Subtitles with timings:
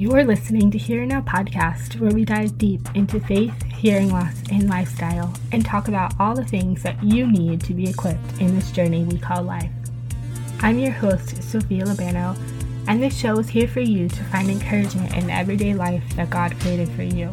[0.00, 4.66] You're listening to Here Now podcast, where we dive deep into faith, hearing loss, and
[4.66, 8.72] lifestyle, and talk about all the things that you need to be equipped in this
[8.72, 9.70] journey we call life.
[10.60, 12.34] I'm your host, Sophia Labano,
[12.88, 16.58] and this show is here for you to find encouragement in everyday life that God
[16.60, 17.30] created for you.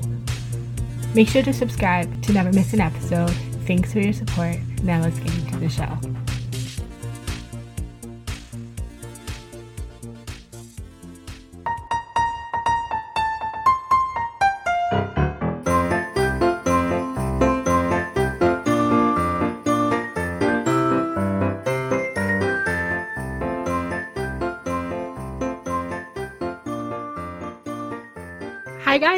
[1.15, 3.31] Make sure to subscribe to never miss an episode.
[3.65, 4.57] Thanks for your support.
[4.84, 5.97] Now let's get into the show.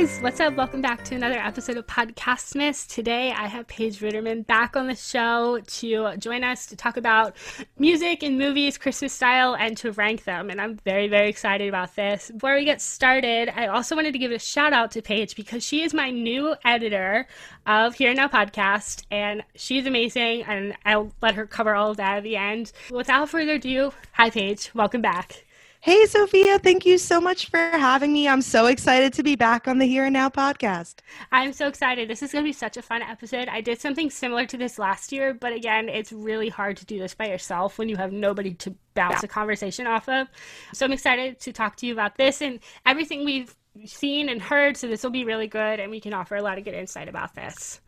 [0.10, 0.56] Guys, what's up?
[0.56, 2.88] Welcome back to another episode of Podcastmas.
[2.88, 7.36] Today I have Paige Ritterman back on the show to join us to talk about
[7.78, 10.50] music and movies, Christmas style, and to rank them.
[10.50, 12.32] And I'm very, very excited about this.
[12.32, 15.64] Before we get started, I also wanted to give a shout out to Paige because
[15.64, 17.28] she is my new editor
[17.66, 20.44] of Here Now Podcast, and she's amazing.
[20.44, 22.72] And I'll let her cover all of that at the end.
[22.92, 25.46] Without further ado, hi Paige, welcome back.
[25.82, 28.28] Hey, Sophia, thank you so much for having me.
[28.28, 30.96] I'm so excited to be back on the Here and Now podcast.
[31.32, 32.10] I'm so excited.
[32.10, 33.48] This is going to be such a fun episode.
[33.48, 37.00] I did something similar to this last year, but again, it's really hard to do
[37.00, 40.28] this by yourself when you have nobody to bounce a conversation off of.
[40.74, 44.76] So I'm excited to talk to you about this and everything we've seen and heard.
[44.76, 47.08] So this will be really good, and we can offer a lot of good insight
[47.08, 47.80] about this.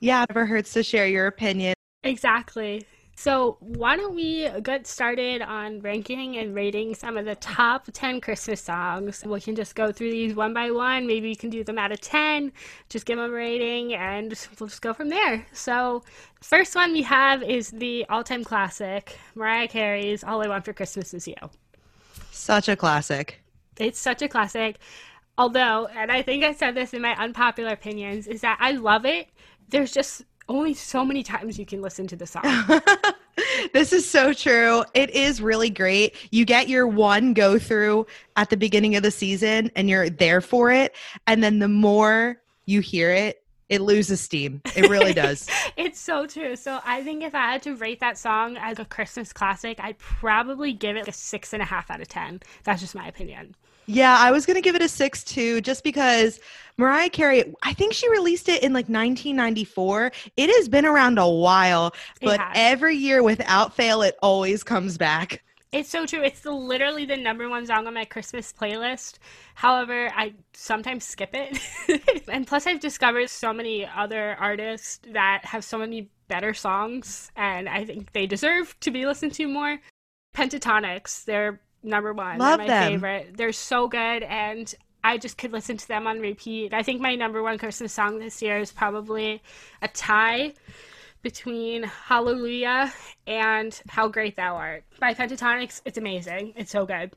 [0.00, 1.74] Yeah, it never hurts to share your opinion.
[2.02, 2.84] Exactly.
[3.20, 8.20] So, why don't we get started on ranking and rating some of the top 10
[8.20, 9.24] Christmas songs?
[9.26, 11.04] We can just go through these one by one.
[11.04, 12.52] Maybe you can do them out of 10,
[12.88, 15.44] just give them a rating, and we'll just go from there.
[15.52, 16.04] So,
[16.40, 20.72] first one we have is the all time classic Mariah Carey's All I Want for
[20.72, 21.34] Christmas Is You.
[22.30, 23.42] Such a classic.
[23.78, 24.78] It's such a classic.
[25.36, 29.04] Although, and I think I said this in my unpopular opinions, is that I love
[29.04, 29.26] it.
[29.70, 32.42] There's just only so many times you can listen to the song.
[33.72, 34.84] this is so true.
[34.94, 36.16] It is really great.
[36.30, 40.40] You get your one go through at the beginning of the season and you're there
[40.40, 40.94] for it.
[41.26, 44.62] And then the more you hear it, it loses steam.
[44.76, 45.48] It really does.
[45.76, 46.56] it's so true.
[46.56, 49.98] So I think if I had to rate that song as a Christmas classic, I'd
[49.98, 52.40] probably give it a six and a half out of 10.
[52.64, 53.54] That's just my opinion.
[53.90, 56.40] Yeah, I was going to give it a six too, just because
[56.76, 60.12] Mariah Carey, I think she released it in like 1994.
[60.36, 65.42] It has been around a while, but every year without fail, it always comes back.
[65.72, 66.22] It's so true.
[66.22, 69.18] It's the, literally the number one song on my Christmas playlist.
[69.54, 71.58] However, I sometimes skip it.
[72.28, 77.70] and plus, I've discovered so many other artists that have so many better songs, and
[77.70, 79.78] I think they deserve to be listened to more.
[80.34, 82.38] Pentatonix, they're number one.
[82.38, 82.92] Love They're my them.
[82.92, 83.36] favorite.
[83.36, 84.72] They're so good, and
[85.04, 86.74] I just could listen to them on repeat.
[86.74, 89.42] I think my number one Christmas song this year is probably
[89.82, 90.54] a tie
[91.22, 92.92] between Hallelujah
[93.26, 94.84] and How Great Thou Art.
[95.00, 96.54] By Pentatonix, it's amazing.
[96.56, 97.12] It's so good.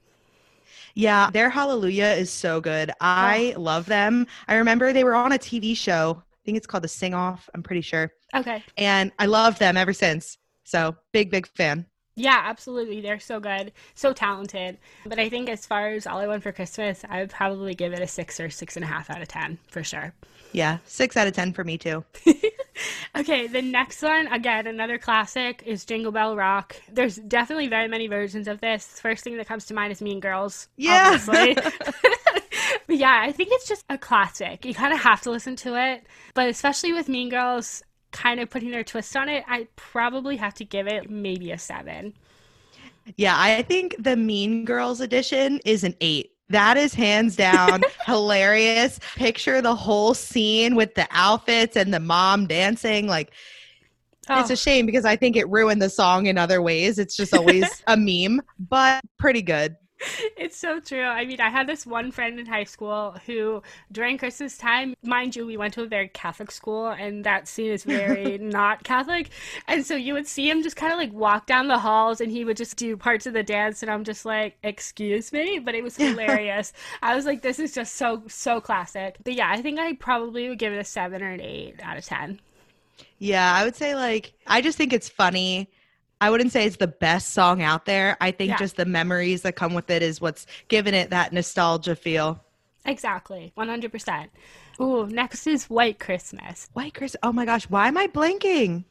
[0.96, 2.92] Yeah, their Hallelujah is so good.
[3.00, 3.62] I oh.
[3.62, 4.28] love them.
[4.48, 6.22] I remember they were on a TV show.
[6.22, 8.12] I think it's called The Sing Off, I'm pretty sure.
[8.34, 8.64] Okay.
[8.78, 10.38] And I love them ever since.
[10.64, 11.86] So, big, big fan.
[12.16, 13.02] Yeah, absolutely.
[13.02, 14.78] They're so good, so talented.
[15.06, 17.94] But I think as far as all I want for Christmas, I would probably give
[17.94, 20.14] it a six or six and a half out of 10 for sure.
[20.52, 22.04] Yeah, six out of 10 for me too.
[23.16, 26.76] okay, the next one, again, another classic is Jingle Bell Rock.
[26.92, 29.00] There's definitely very many versions of this.
[29.00, 30.68] First thing that comes to mind is Mean Girls.
[30.76, 31.18] Yeah.
[32.88, 34.66] but yeah, I think it's just a classic.
[34.66, 36.06] You kind of have to listen to it.
[36.34, 40.54] But especially with Mean Girls, kind of putting their twist on it, I probably have
[40.56, 42.14] to give it maybe a seven.
[43.18, 46.32] Yeah, I think the Mean Girls edition is an eight.
[46.50, 49.00] That is hands down hilarious.
[49.16, 53.08] Picture the whole scene with the outfits and the mom dancing.
[53.08, 53.32] Like,
[54.30, 54.40] oh.
[54.40, 54.56] it's a oh.
[54.56, 57.00] shame because I think it ruined the song in other ways.
[57.00, 59.76] It's just always a meme, but pretty good.
[60.38, 61.04] It's so true.
[61.04, 63.62] I mean, I had this one friend in high school who,
[63.92, 67.72] during Christmas time, mind you, we went to a very Catholic school, and that scene
[67.72, 69.30] is very not Catholic.
[69.68, 72.32] And so you would see him just kind of like walk down the halls, and
[72.32, 75.76] he would just do parts of the dance, and I'm just like, "Excuse me," but
[75.76, 76.74] it was hilarious.
[77.02, 80.50] I was like, "This is just so so classic." But yeah, I think I probably
[80.50, 82.40] would give it a seven or an eight out of ten.
[83.18, 85.70] Yeah, I would say like I just think it's funny
[86.22, 88.16] I wouldn't say it's the best song out there.
[88.22, 88.58] I think yeah.
[88.58, 92.40] just the memories that come with it is what's given it that nostalgia feel.
[92.86, 93.52] Exactly.
[93.58, 94.30] 100%.
[94.80, 96.70] Ooh, next is White Christmas.
[96.74, 97.20] White Christmas.
[97.24, 98.86] Oh my gosh, why am I blanking?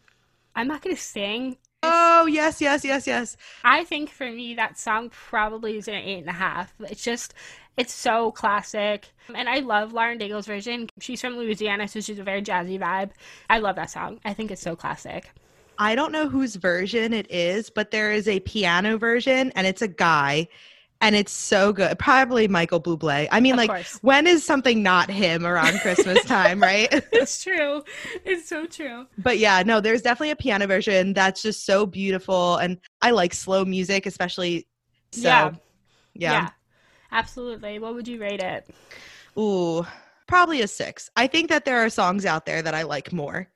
[0.56, 1.56] I'm not going to sing.
[1.85, 3.37] Oh, yes, yes, yes, yes.
[3.65, 6.75] I think for me, that song probably is an eight and a half.
[6.81, 7.32] It's just
[7.77, 9.09] It's so classic.
[9.35, 10.88] And I love Lauren Daigle's version.
[11.00, 13.11] She's from Louisiana, so she's a very jazzy vibe.
[13.49, 14.21] I love that song.
[14.25, 15.31] I think it's so classic.
[15.81, 19.82] I don't know whose version it is, but there is a piano version and it's
[19.82, 20.47] a guy
[21.00, 21.99] and it's so good.
[21.99, 23.27] Probably Michael Bublé.
[23.32, 23.99] I mean, Of like, course.
[24.03, 26.93] when is something not him around Christmas time, right?
[27.12, 27.82] It's true.
[28.27, 29.06] It's so true.
[29.17, 32.56] but yeah, no, there's definitely a piano version that's just so beautiful.
[32.59, 34.67] And I like slow music, especially.
[35.12, 35.53] So, Yeah.
[36.15, 36.49] yeah.
[37.11, 37.79] Absolutely.
[37.79, 38.69] What would you rate it?
[39.38, 39.87] Ooh,
[40.29, 41.09] probably a six.
[41.17, 43.49] I think that there are songs out there that I like more.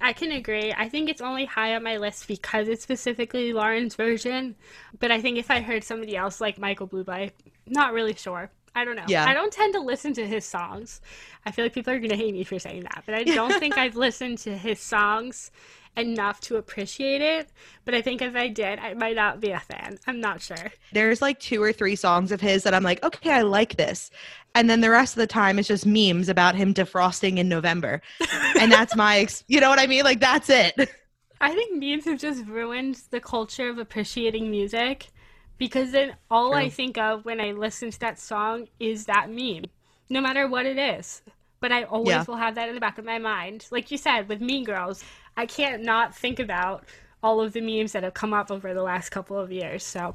[0.00, 0.72] I can agree.
[0.76, 4.56] I think it's only high on my list because it's specifically Lauren's version.
[4.98, 7.30] But I think if I heard somebody else like Michael Bublé,
[7.66, 8.50] not really sure.
[8.74, 9.04] I don't know.
[9.06, 9.24] Yeah.
[9.24, 11.00] I don't tend to listen to his songs.
[11.46, 13.52] I feel like people are going to hate me for saying that, but I don't
[13.60, 15.50] think I've listened to his songs
[15.96, 17.50] enough to appreciate it.
[17.84, 19.98] But I think if I did, I might not be a fan.
[20.06, 20.72] I'm not sure.
[20.92, 24.10] There's like two or three songs of his that I'm like, okay, I like this.
[24.56, 28.02] And then the rest of the time it's just memes about him defrosting in November.
[28.58, 30.04] and that's my, ex- you know what I mean?
[30.04, 30.74] Like, that's it.
[31.40, 35.08] I think memes have just ruined the culture of appreciating music
[35.64, 39.64] because then all I think of when I listen to that song is that meme,
[40.10, 41.22] no matter what it is.
[41.60, 42.24] But I always Yeah.
[42.28, 43.66] will have that in the back of my mind.
[43.70, 45.02] Like you said, with Mean Girls,
[45.36, 46.84] I can't not think about
[47.22, 49.82] all of the memes that have come up over the last couple of years.
[49.82, 50.12] So,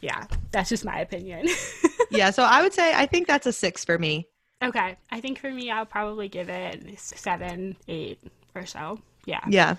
[0.00, 1.46] yeah, that's just my opinion.
[2.10, 2.30] yeah.
[2.30, 4.26] So I would say, I think that's a six for me.
[4.64, 8.18] okay, I think for me, I'll probably give it seven, eight
[8.54, 8.98] or so.
[9.26, 9.44] Yeah.
[9.48, 9.76] Yeah.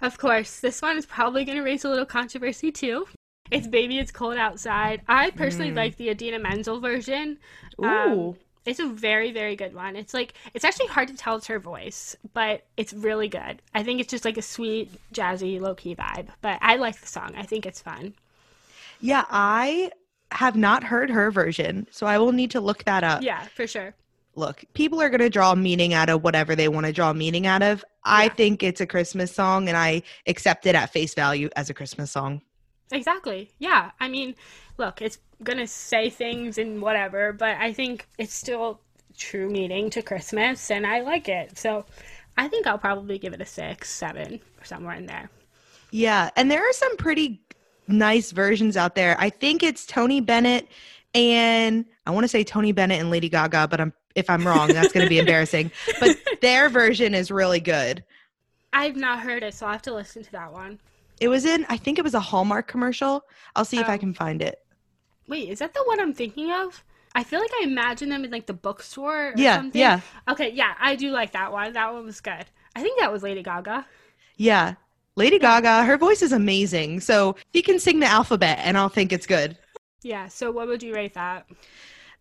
[0.00, 3.06] Of course, this one is probably going to raise a little controversy too.
[3.50, 5.02] It's Baby It's Cold Outside.
[5.08, 7.38] I personally like the Idina Menzel version.
[7.82, 8.36] Um, Ooh.
[8.66, 9.96] it's a very, very good one.
[9.96, 13.62] It's like, it's actually hard to tell it's her voice, but it's really good.
[13.74, 16.28] I think it's just like a sweet, jazzy, low key vibe.
[16.42, 17.34] But I like the song.
[17.36, 18.14] I think it's fun.
[19.00, 19.24] Yeah.
[19.30, 19.92] I
[20.32, 21.86] have not heard her version.
[21.90, 23.22] So I will need to look that up.
[23.22, 23.94] Yeah, for sure.
[24.34, 27.46] Look, people are going to draw meaning out of whatever they want to draw meaning
[27.46, 27.84] out of.
[28.04, 31.74] I think it's a Christmas song and I accept it at face value as a
[31.74, 32.42] Christmas song.
[32.92, 33.50] Exactly.
[33.58, 33.90] Yeah.
[34.00, 34.34] I mean,
[34.76, 38.80] look, it's going to say things and whatever, but I think it's still
[39.16, 41.58] true meaning to Christmas, and I like it.
[41.58, 41.84] So
[42.36, 45.30] I think I'll probably give it a six, seven, or somewhere in there.
[45.90, 47.40] Yeah, and there are some pretty
[47.88, 49.16] nice versions out there.
[49.18, 50.68] I think it's Tony Bennett
[51.14, 54.68] and I want to say Tony Bennett and Lady Gaga, but I'm if I'm wrong,
[54.68, 55.70] that's going to be embarrassing.
[56.00, 58.04] But their version is really good.
[58.72, 60.78] I've not heard it, so I'll have to listen to that one.
[61.20, 63.24] It was in I think it was a Hallmark commercial.
[63.56, 63.98] I'll see if I Oh.
[63.98, 64.58] can find it.
[65.26, 66.82] Wait, is that the one I'm thinking of?
[67.14, 69.80] I feel like I imagine them in like the bookstore or Yeah, something.
[69.80, 70.00] yeah.
[70.28, 71.72] Okay, yeah, I do like that one.
[71.72, 72.44] That one was good.
[72.76, 73.86] I think that was Lady Gaga.
[74.36, 74.74] Yeah.
[75.16, 77.00] Lady Gaga, her voice is amazing.
[77.00, 79.58] So she can sing the alphabet and I'll think it's good.
[80.02, 81.46] Yeah, so what would you rate that?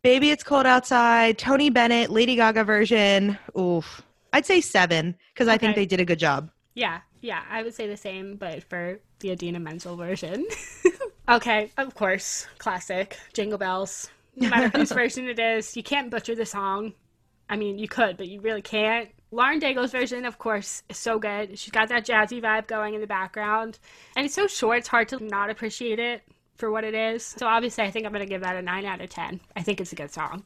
[0.02, 1.38] Baby, it's cold outside.
[1.38, 3.38] Tony Bennett, Lady Gaga version.
[3.58, 4.02] Oof.
[4.34, 6.50] I'd say seven because I think they did a good job.
[6.78, 10.46] Yeah, yeah, I would say the same, but for the Idina Menzel version.
[11.30, 14.12] okay, of course, classic Jingle Bells.
[14.36, 16.94] No matter whose version it is, you can't butcher the song.
[17.50, 19.10] I mean, you could, but you really can't.
[19.32, 21.58] Lauren Daigle's version, of course, is so good.
[21.58, 23.80] She's got that jazzy vibe going in the background,
[24.16, 26.22] and it's so short; it's hard to not appreciate it
[26.58, 27.26] for what it is.
[27.26, 29.40] So obviously, I think I'm gonna give that a nine out of ten.
[29.56, 30.46] I think it's a good song.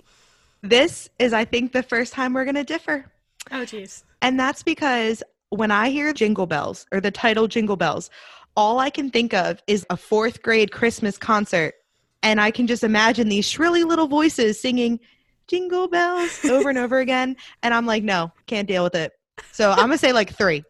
[0.61, 3.11] This is, I think, the first time we're going to differ.
[3.51, 4.03] Oh, jeez.
[4.21, 8.09] And that's because when I hear Jingle Bells or the title Jingle Bells,
[8.55, 11.75] all I can think of is a fourth grade Christmas concert.
[12.23, 14.99] And I can just imagine these shrilly little voices singing
[15.47, 17.35] Jingle Bells over and over again.
[17.63, 19.11] And I'm like, no, can't deal with it.
[19.51, 20.63] So I'm going to say like three.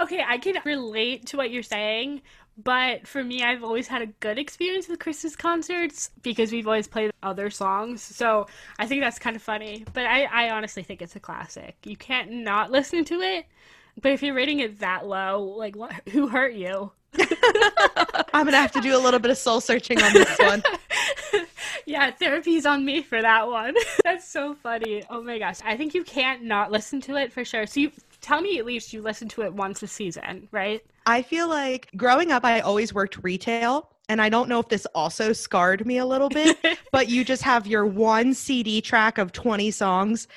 [0.00, 2.22] Okay, I can relate to what you're saying,
[2.56, 6.86] but for me, I've always had a good experience with Christmas concerts because we've always
[6.86, 8.00] played other songs.
[8.00, 8.46] So
[8.78, 9.84] I think that's kind of funny.
[9.92, 11.76] But I, I honestly think it's a classic.
[11.84, 13.46] You can't not listen to it.
[14.00, 16.92] But if you're rating it that low, like, what, who hurt you?
[17.18, 20.62] I'm going to have to do a little bit of soul searching on this one.
[21.86, 23.74] yeah, therapy's on me for that one.
[24.04, 25.02] That's so funny.
[25.10, 25.58] Oh my gosh.
[25.64, 27.66] I think you can't not listen to it for sure.
[27.66, 30.84] So you tell me at least you listen to it once a season, right?
[31.06, 33.90] I feel like growing up, I always worked retail.
[34.10, 36.56] And I don't know if this also scarred me a little bit,
[36.92, 40.28] but you just have your one CD track of 20 songs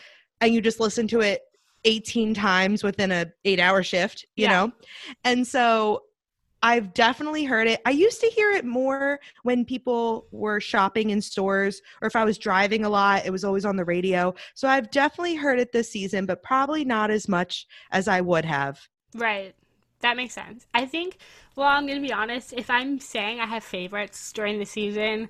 [0.42, 1.44] and you just listen to it
[1.84, 4.52] 18 times within a eight hour shift, you Yeah.
[4.52, 4.72] know?
[5.24, 6.04] And so
[6.64, 7.82] I've definitely heard it.
[7.86, 12.24] I used to hear it more when people were shopping in stores or if I
[12.24, 14.36] was driving a lot, it was always on the radio.
[14.54, 18.46] So I've definitely heard it this season, but probably not as much as I would
[18.46, 18.80] have.
[19.16, 19.56] Right.
[20.02, 20.68] That makes sense.
[20.74, 21.18] I think,
[21.56, 22.54] well, I'm going to be honest.
[22.54, 25.30] If I'm saying I have favorites during the season,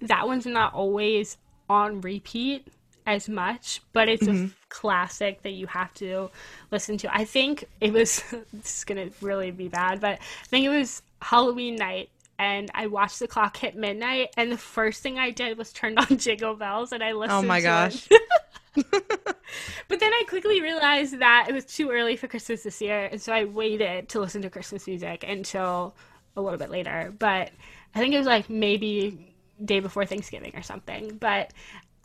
[0.00, 1.36] that one's not always
[1.68, 2.66] on repeat
[3.06, 4.44] as much, but it's a Mhm.
[4.46, 6.30] f- classic that you have to
[6.70, 7.14] listen to.
[7.14, 11.02] I think it was this is gonna really be bad, but I think it was
[11.22, 15.58] Halloween night and I watched the clock hit midnight and the first thing I did
[15.58, 18.08] was turned on Jingle Bells and I listened Oh my gosh.
[18.74, 23.20] but then I quickly realized that it was too early for Christmas this year, and
[23.20, 25.94] so I waited to listen to Christmas music until
[26.36, 27.12] a little bit later.
[27.18, 27.50] But
[27.94, 31.16] I think it was like maybe day before Thanksgiving or something.
[31.18, 31.52] But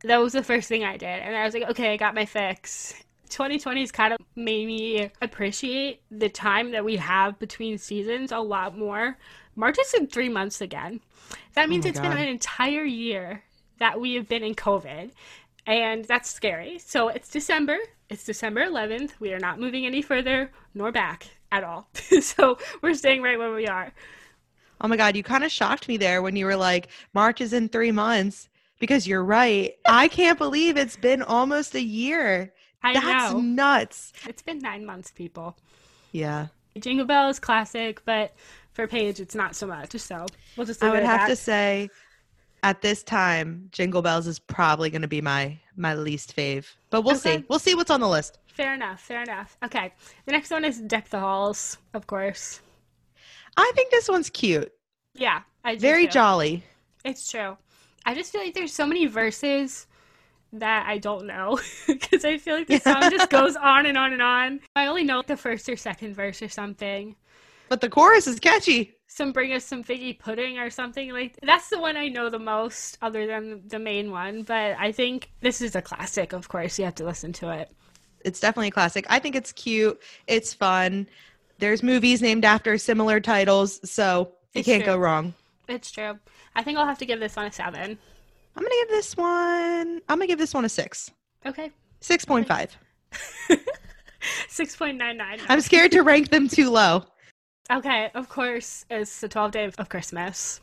[0.05, 2.25] that was the first thing I did, and I was like, okay, I got my
[2.25, 2.93] fix.
[3.29, 8.37] 2020 has kind of made me appreciate the time that we have between seasons a
[8.37, 9.17] lot more.
[9.55, 10.99] March is in three months again.
[11.55, 13.43] That means oh my it's been an entire year
[13.79, 15.11] that we have been in COVID,
[15.65, 16.79] and that's scary.
[16.79, 17.77] So it's December.
[18.09, 19.11] It's December 11th.
[19.19, 21.87] We are not moving any further nor back at all.
[22.21, 23.91] so we're staying right where we are.
[24.81, 27.53] Oh my God, you kind of shocked me there when you were like, March is
[27.53, 28.49] in three months.
[28.79, 29.73] Because you're right.
[29.85, 32.53] I can't believe it's been almost a year.
[32.83, 33.39] I That's know.
[33.39, 34.13] nuts.
[34.27, 35.57] It's been nine months, people.
[36.11, 36.47] Yeah.
[36.79, 38.33] Jingle Bells, is classic, but
[38.73, 39.97] for Paige, it's not so much.
[39.97, 40.25] So
[40.57, 41.89] we'll just I would it at have to say
[42.63, 46.65] at this time, Jingle Bells is probably going to be my my least fave.
[46.89, 47.37] But we'll Okay.
[47.37, 47.45] see.
[47.47, 48.39] We'll see what's on the list.
[48.47, 49.01] Fair enough.
[49.01, 49.57] Fair enough.
[49.63, 49.93] Okay.
[50.25, 52.59] The next one is Deck the Halls, of course.
[53.57, 54.71] I think this one's cute.
[55.13, 56.11] Yeah, I do Very too.
[56.13, 56.63] jolly.
[57.05, 57.57] It's true.
[58.05, 59.87] I just feel like there's so many verses
[60.53, 64.13] that I don't know because I feel like the song just goes on and on
[64.13, 64.59] and on.
[64.75, 67.15] I only know the first or second verse or something.
[67.67, 68.93] But the chorus is catchy.
[69.07, 72.39] Some bring us some figgy pudding or something like that's the one I know the
[72.39, 74.43] most, other than the main one.
[74.43, 76.33] But I think this is a classic.
[76.33, 77.71] Of course, you have to listen to it.
[78.23, 79.05] It's definitely a classic.
[79.09, 79.99] I think it's cute.
[80.27, 81.07] It's fun.
[81.59, 84.93] There's movies named after similar titles, so you It's can't true.
[84.93, 85.33] go wrong.
[85.67, 86.19] It's true.
[86.55, 87.97] I think I'll have to give this one a seven.
[88.55, 90.01] I'm gonna give this one.
[90.07, 91.11] I'm gonna give this one a six.
[91.45, 91.71] Okay,
[92.01, 92.77] Six point five.
[94.47, 95.39] six point nine nine.
[95.49, 97.03] I'm scared to rank them too low.
[97.71, 100.61] Okay, of course, it's the 12 day of Christmas.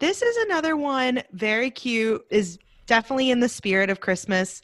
[0.00, 4.62] This is another one, very cute, is definitely in the spirit of Christmas.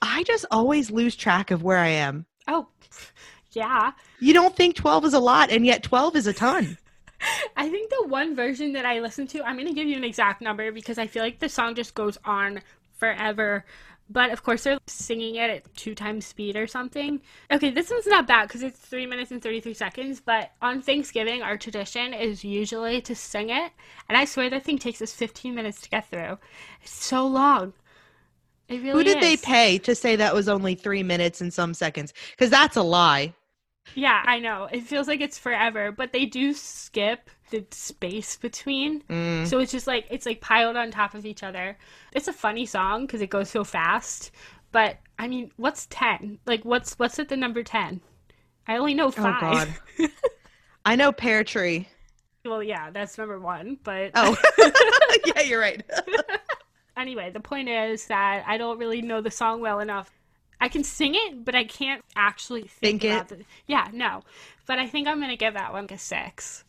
[0.00, 2.24] I just always lose track of where I am.
[2.46, 2.68] Oh,
[3.52, 3.90] yeah.
[4.20, 6.78] You don't think 12 is a lot, and yet 12 is a ton.
[7.56, 10.04] I think the one version that I listened to, I'm going to give you an
[10.04, 12.60] exact number because I feel like the song just goes on
[12.96, 13.64] forever.
[14.10, 17.20] But of course, they're singing it at two times speed or something.
[17.50, 20.20] Okay, this one's not bad because it's three minutes and 33 seconds.
[20.20, 23.70] But on Thanksgiving, our tradition is usually to sing it.
[24.08, 26.38] And I swear that thing takes us 15 minutes to get through.
[26.82, 27.74] It's so long.
[28.68, 31.74] It really Who did they pay to say that was only three minutes and some
[31.74, 32.14] seconds?
[32.30, 33.34] Because that's a lie.
[33.94, 34.68] Yeah, I know.
[34.70, 39.02] It feels like it's forever, but they do skip the space between.
[39.04, 39.46] Mm.
[39.46, 41.76] So it's just like it's like piled on top of each other.
[42.12, 44.30] It's a funny song because it goes so fast.
[44.70, 46.38] But I mean, what's ten?
[46.46, 48.00] Like, what's what's at the number ten?
[48.66, 49.80] I only know Oh, five.
[49.98, 50.10] God.
[50.84, 51.88] I know Pear Tree.
[52.44, 53.78] well, yeah, that's number one.
[53.82, 54.36] But Oh,
[55.26, 55.82] yeah, you're right.
[56.96, 60.10] anyway, the point is that I don't really know the song well enough.
[60.60, 63.28] I can sing it, but I can't actually think, Think it?
[63.28, 64.22] the Yeah, no.
[64.66, 66.64] But I think I'm gonna give that one a six.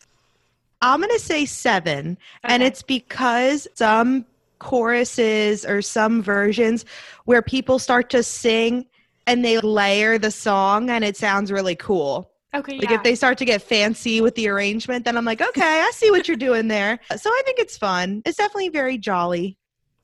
[0.81, 2.17] I'm going to say seven.
[2.43, 4.25] And it's because some
[4.59, 6.85] choruses or some versions
[7.25, 8.85] where people start to sing
[9.27, 12.31] and they layer the song and it sounds really cool.
[12.53, 12.95] Okay, Like yeah.
[12.95, 16.09] if they start to get fancy with the arrangement, then I'm like, okay, I see
[16.09, 16.99] what you're doing there.
[17.15, 18.23] So I think it's fun.
[18.25, 19.57] It's definitely very jolly.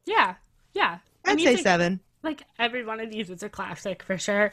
[0.05, 0.35] Yeah,
[0.73, 0.99] yeah.
[1.25, 1.99] I'd say seven.
[2.25, 4.51] Like every one of these is a classic for sure.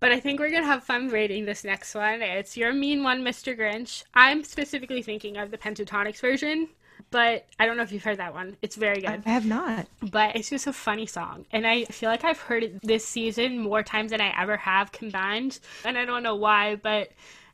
[0.00, 2.22] But I think we're gonna have fun rating this next one.
[2.22, 3.56] It's your mean one, Mr.
[3.58, 4.04] Grinch.
[4.14, 6.68] I'm specifically thinking of the Pentatonix version,
[7.10, 8.56] but I don't know if you've heard that one.
[8.62, 9.22] It's very good.
[9.26, 9.86] I have not.
[10.02, 13.58] but it's just a funny song, and I feel like I've heard it this season
[13.58, 17.10] more times than I ever have combined, and I don't know why, but.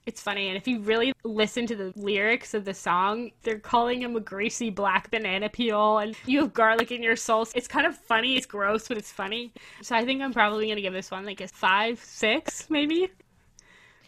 [0.06, 4.02] It's funny, and if you really listen to the lyrics of the song, they're calling
[4.02, 7.46] him a greasy black banana peel, and you have garlic in your soul.
[7.54, 8.36] It's kind of funny.
[8.36, 9.50] It's gross, but it's funny.
[9.80, 13.08] So I think I'm probably gonna give this one like a five, six, maybe.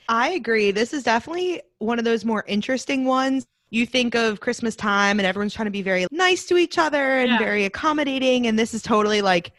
[0.09, 0.71] I agree.
[0.71, 3.47] This is definitely one of those more interesting ones.
[3.71, 7.19] You think of Christmas time and everyone's trying to be very nice to each other
[7.19, 7.39] and Yeah.
[7.39, 8.47] very accommodating.
[8.47, 9.53] And this is totally like,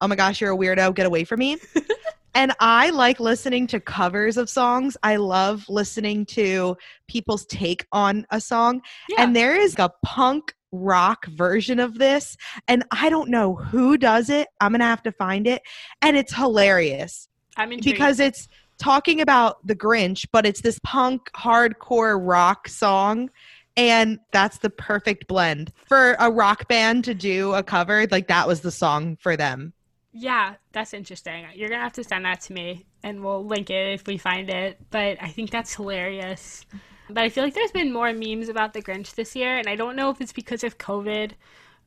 [0.00, 0.94] oh my gosh, you're a weirdo.
[0.94, 1.56] Get away from me.
[2.34, 4.96] and I like listening to covers of songs.
[5.02, 6.76] I love listening to
[7.06, 8.82] people's take on a song.
[9.08, 9.22] Yeah.
[9.22, 12.36] And there is a punk rock version of this.
[12.66, 14.48] And I don't know who does it.
[14.60, 15.62] I'm going to have to find it.
[16.02, 17.94] And it's hilarious I'm intrigued.
[17.96, 18.48] because it's
[18.78, 23.30] talking about the Grinch, but it's this punk hardcore rock song.
[23.76, 28.06] And that's the perfect blend for a rock band to do a cover.
[28.10, 29.72] Like that was the song for them.
[30.16, 31.44] Yeah, that's interesting.
[31.54, 34.16] You're going to have to send that to me and we'll link it if we
[34.16, 34.78] find it.
[34.90, 36.64] But I think that's hilarious.
[37.08, 39.76] But I feel like there's been more memes about the Grinch this year, and I
[39.76, 41.32] don't know if it's because of COVID.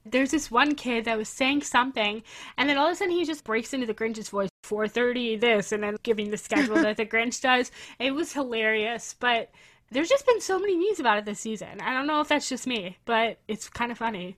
[0.05, 2.21] There's this one kid that was saying something,
[2.57, 5.71] and then all of a sudden he just breaks into the Grinch's voice, 4:30 this,
[5.71, 7.71] and then giving the schedule that the Grinch does.
[7.97, 9.49] It was hilarious, but
[9.89, 11.81] there's just been so many memes about it this season.
[11.81, 14.37] I don't know if that's just me, but it's kind of funny.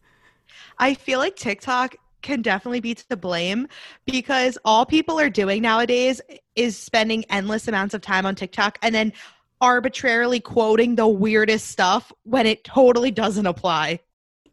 [0.78, 3.68] I feel like TikTok can definitely be to blame
[4.06, 6.22] because all people are doing nowadays
[6.56, 9.14] is spending endless amounts of time on TikTok and then
[9.62, 14.00] arbitrarily quoting the weirdest stuff when it totally doesn't apply.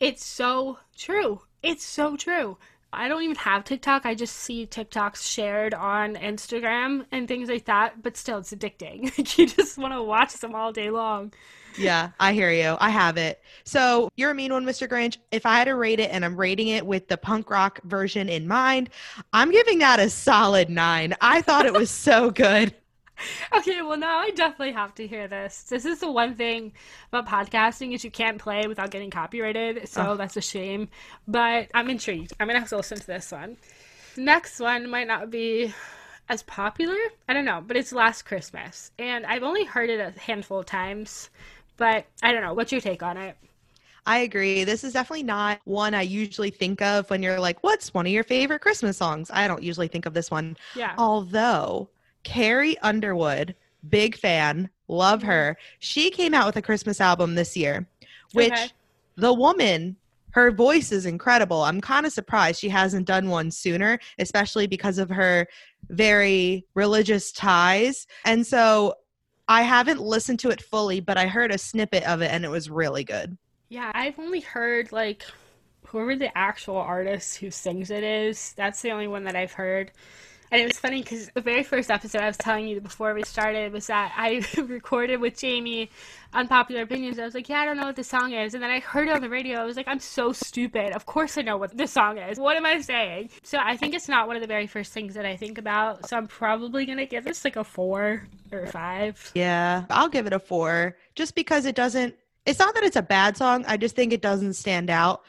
[0.01, 1.41] It's so true.
[1.63, 2.59] It's so true.
[2.93, 4.07] I don't even have TikTok.
[4.07, 9.37] I just see TikToks shared on Instagram and things like that, but still it's addicting.
[9.39, 11.33] you just want to watch them all day long.
[11.79, 12.77] Yeah, I hear you.
[12.81, 13.43] I have it.
[13.65, 14.89] So you're a mean one, Mr.
[14.89, 15.19] Grinch.
[15.31, 18.29] If I had to rate it and I'm rating it with the punk rock version
[18.29, 18.91] in mind,
[19.33, 21.15] I'm giving that a solid nine.
[21.21, 22.75] I thought it was so good.
[23.57, 25.65] okay, well now I definitely have to hear this.
[25.65, 26.73] This is the one thing
[27.13, 30.17] about podcasting is you can't play without getting copyrighted, so oh.
[30.17, 30.89] that's a shame.
[31.27, 32.33] But I'm intrigued.
[32.39, 33.57] I'm gonna have to listen to this one.
[34.17, 35.75] Next one might not be
[36.29, 36.97] as popular.
[37.29, 40.67] I don't know, but it's Last Christmas, and I've only heard it a handful of
[40.67, 41.31] times.
[41.77, 42.55] But I don't know.
[42.55, 43.37] What's your take on it?
[44.07, 44.63] I agree.
[44.63, 48.13] This is definitely not one I usually think of when you're like, what's one of
[48.13, 49.31] your favorite Christmas songs?
[49.33, 50.57] I don't usually think of this one.
[50.77, 50.95] Yeah.
[50.97, 51.91] Although
[52.23, 53.55] Carrie Underwood,
[53.89, 55.29] big fan, love mm-hmm.
[55.29, 55.59] her.
[55.81, 57.87] She came out with a Christmas album this year,
[58.33, 58.69] which okay.
[59.17, 59.97] the woman,
[60.31, 61.63] her voice is incredible.
[61.63, 65.49] I'm kind of surprised she hasn't done one sooner, especially because of her
[65.89, 68.07] very religious ties.
[68.25, 68.95] And so
[69.49, 72.49] I haven't listened to it fully, but I heard a snippet of it and it
[72.49, 73.37] was really good.
[73.69, 75.25] Yeah, I've only heard like
[75.87, 78.55] whoever the actual artist who sings it is.
[78.57, 79.93] That's the only one that I've heard.
[80.51, 83.25] And it was funny because the very first episode I was telling you before we
[83.25, 85.91] started was that I recorded with Jamie
[86.33, 87.19] Unpopular Opinions.
[87.19, 88.55] I was like, yeah, I don't know what the song is.
[88.55, 89.61] And then I heard it on the radio.
[89.61, 90.93] I was like, I'm so stupid.
[90.93, 92.39] Of course I know what the song is.
[92.39, 93.31] What am I saying?
[93.43, 96.09] So I think it's not one of the very first things that I think about.
[96.09, 99.33] So I'm probably going to give this like a four or five.
[99.35, 103.03] Yeah, I'll give it a four just because it doesn't, it's not that it's a
[103.03, 103.65] bad song.
[103.67, 105.23] I just think it doesn't stand out.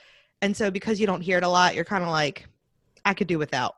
[0.43, 2.47] And so because you don't hear it a lot, you're kind of like,
[3.03, 3.75] I could do without.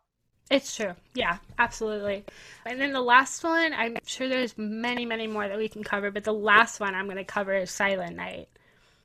[0.49, 0.93] It's true.
[1.13, 2.25] Yeah, absolutely.
[2.65, 6.09] And then the last one, I'm sure there's many, many more that we can cover,
[6.09, 8.49] but the last one I'm going to cover is Silent Night.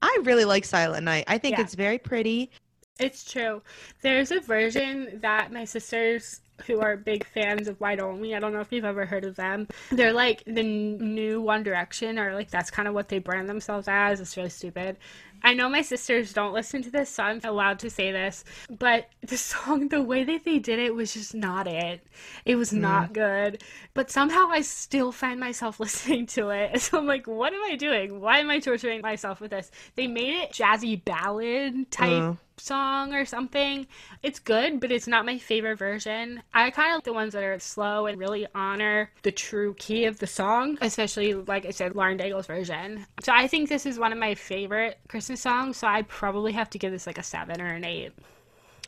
[0.00, 1.24] I really like Silent Night.
[1.28, 1.62] I think yeah.
[1.62, 2.50] it's very pretty.
[2.98, 3.60] It's true.
[4.00, 8.38] There's a version that my sisters, who are big fans of Why Don't We, I
[8.38, 9.66] don't know if you've ever heard of them.
[9.90, 13.88] They're like the new One Direction, or like that's kind of what they brand themselves
[13.88, 14.20] as.
[14.20, 14.96] It's really stupid.
[15.44, 19.10] I know my sisters don't listen to this, so I'm allowed to say this, but
[19.20, 22.00] the song, the way that they did it was just not it.
[22.46, 22.78] It was mm.
[22.78, 23.62] not good.
[23.92, 26.80] But somehow I still find myself listening to it.
[26.84, 28.20] So I'm like, what am I doing?
[28.20, 29.70] Why am I torturing myself with this?
[29.96, 32.22] They made it jazzy ballad type.
[32.22, 33.86] Uh song or something.
[34.22, 36.42] It's good, but it's not my favorite version.
[36.52, 40.04] I kind of like the ones that are slow and really honor the true key
[40.04, 43.06] of the song, especially, like I said, Lauren Daigle's version.
[43.22, 46.70] So I think this is one of my favorite Christmas songs, so I'd probably have
[46.70, 48.12] to give this like a seven or an eight.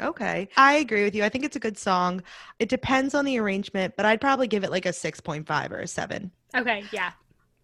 [0.00, 0.48] Okay.
[0.56, 1.24] I agree with you.
[1.24, 2.22] I think it's a good song.
[2.58, 5.86] It depends on the arrangement, but I'd probably give it like a 6.5 or a
[5.86, 6.30] 7.
[6.54, 7.12] Okay, yeah.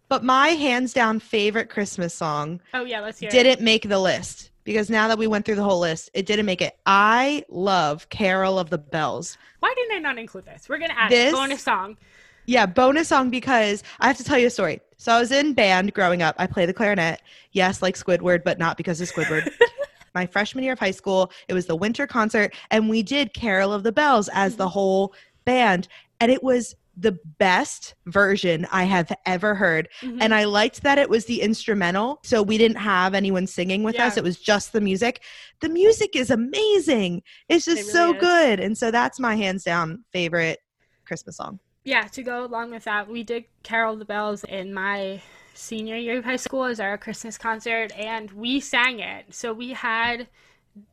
[0.09, 2.59] But my hands down favorite Christmas song.
[2.73, 3.29] Oh yeah, let's hear.
[3.29, 3.61] Didn't it.
[3.61, 6.61] make the list because now that we went through the whole list, it didn't make
[6.61, 6.77] it.
[6.85, 9.37] I love Carol of the Bells.
[9.59, 10.67] Why didn't I not include this?
[10.69, 11.97] We're gonna add this bonus song.
[12.45, 14.81] Yeah, bonus song because I have to tell you a story.
[14.97, 16.35] So I was in band growing up.
[16.37, 17.21] I play the clarinet.
[17.51, 19.49] Yes, like Squidward, but not because of Squidward.
[20.13, 23.73] My freshman year of high school, it was the winter concert, and we did Carol
[23.73, 24.73] of the Bells as the mm-hmm.
[24.73, 25.13] whole
[25.45, 25.87] band.
[26.19, 29.89] And it was the best version I have ever heard.
[30.01, 30.21] Mm-hmm.
[30.21, 32.19] And I liked that it was the instrumental.
[32.23, 34.07] So we didn't have anyone singing with yeah.
[34.07, 35.21] us, it was just the music.
[35.61, 37.23] The music is amazing.
[37.49, 38.19] It's just it really so is.
[38.19, 38.59] good.
[38.59, 40.59] And so that's my hands down favorite
[41.05, 41.59] Christmas song.
[41.83, 45.21] Yeah, to go along with that, we did Carol the Bells in my
[45.53, 49.25] senior year of high school as our Christmas concert, and we sang it.
[49.31, 50.27] So we had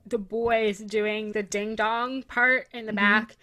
[0.07, 2.97] the boys doing the ding dong part in the mm-hmm.
[2.97, 3.37] back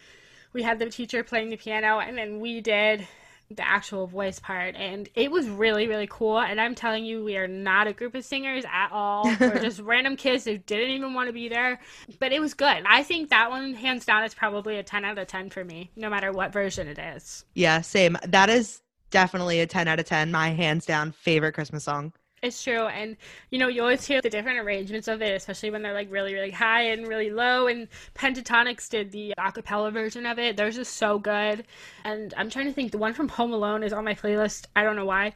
[0.58, 3.08] we had the teacher playing the piano, and then we did
[3.50, 7.38] the actual voice part and it was really really cool and i'm telling you we
[7.38, 9.24] are not a group of singers at all.
[9.40, 11.80] We're just random kids who didn't even want to be there
[12.20, 12.84] but it was good.
[12.86, 15.92] I think that one hands down is probably a 10 out of 10 for me
[15.96, 17.46] no matter what version it is.
[17.54, 18.18] Yeah same.
[18.28, 22.12] That is definitely a 10 out of 10 my hands down favorite christmas song
[22.44, 22.86] It's true.
[22.86, 23.18] And,
[23.50, 26.36] you know, you always hear the different arrangements of it, especially when they're like really,
[26.36, 27.68] really high and really low.
[27.68, 30.56] And Pentatonix did the acapella version of it.
[30.56, 31.66] Theirs is so good.
[32.04, 34.68] And I'm trying to think, the one from Home Alone is on my playlist.
[34.76, 35.34] I don't know why.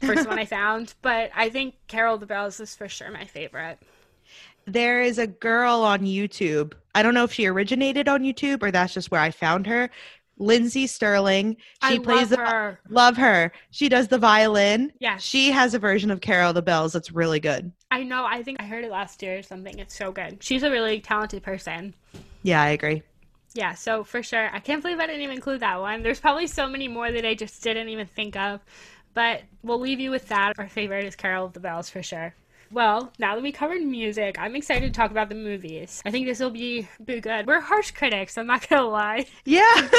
[0.00, 0.94] First one I found.
[1.02, 3.78] But I think Carol the Bells is for sure my favorite.
[4.66, 6.74] There is a girl on YouTube.
[6.94, 9.88] I don't know if she originated on YouTube or that's just where I found her.
[10.40, 11.56] Lindsey Stirling.
[11.86, 12.80] She I plays love the her.
[12.88, 13.52] love her.
[13.70, 14.92] She does the violin.
[14.98, 15.18] Yeah.
[15.18, 17.70] She has a version of Carol the Bells that's really good.
[17.90, 18.24] I know.
[18.24, 19.78] I think I heard it last year or something.
[19.78, 20.42] It's so good.
[20.42, 21.94] She's a really talented person.
[22.42, 23.02] Yeah, I agree.
[23.54, 24.48] Yeah, so for sure.
[24.52, 26.02] I can't believe I didn't even include that one.
[26.02, 28.60] There's probably so many more that I just didn't even think of.
[29.12, 30.54] But we'll leave you with that.
[30.58, 32.34] Our favorite is Carol of the Bells for sure.
[32.72, 36.00] Well, now that we covered music, I'm excited to talk about the movies.
[36.06, 37.46] I think this will be, be good.
[37.46, 39.26] We're harsh critics, I'm not gonna lie.
[39.44, 39.62] Yeah.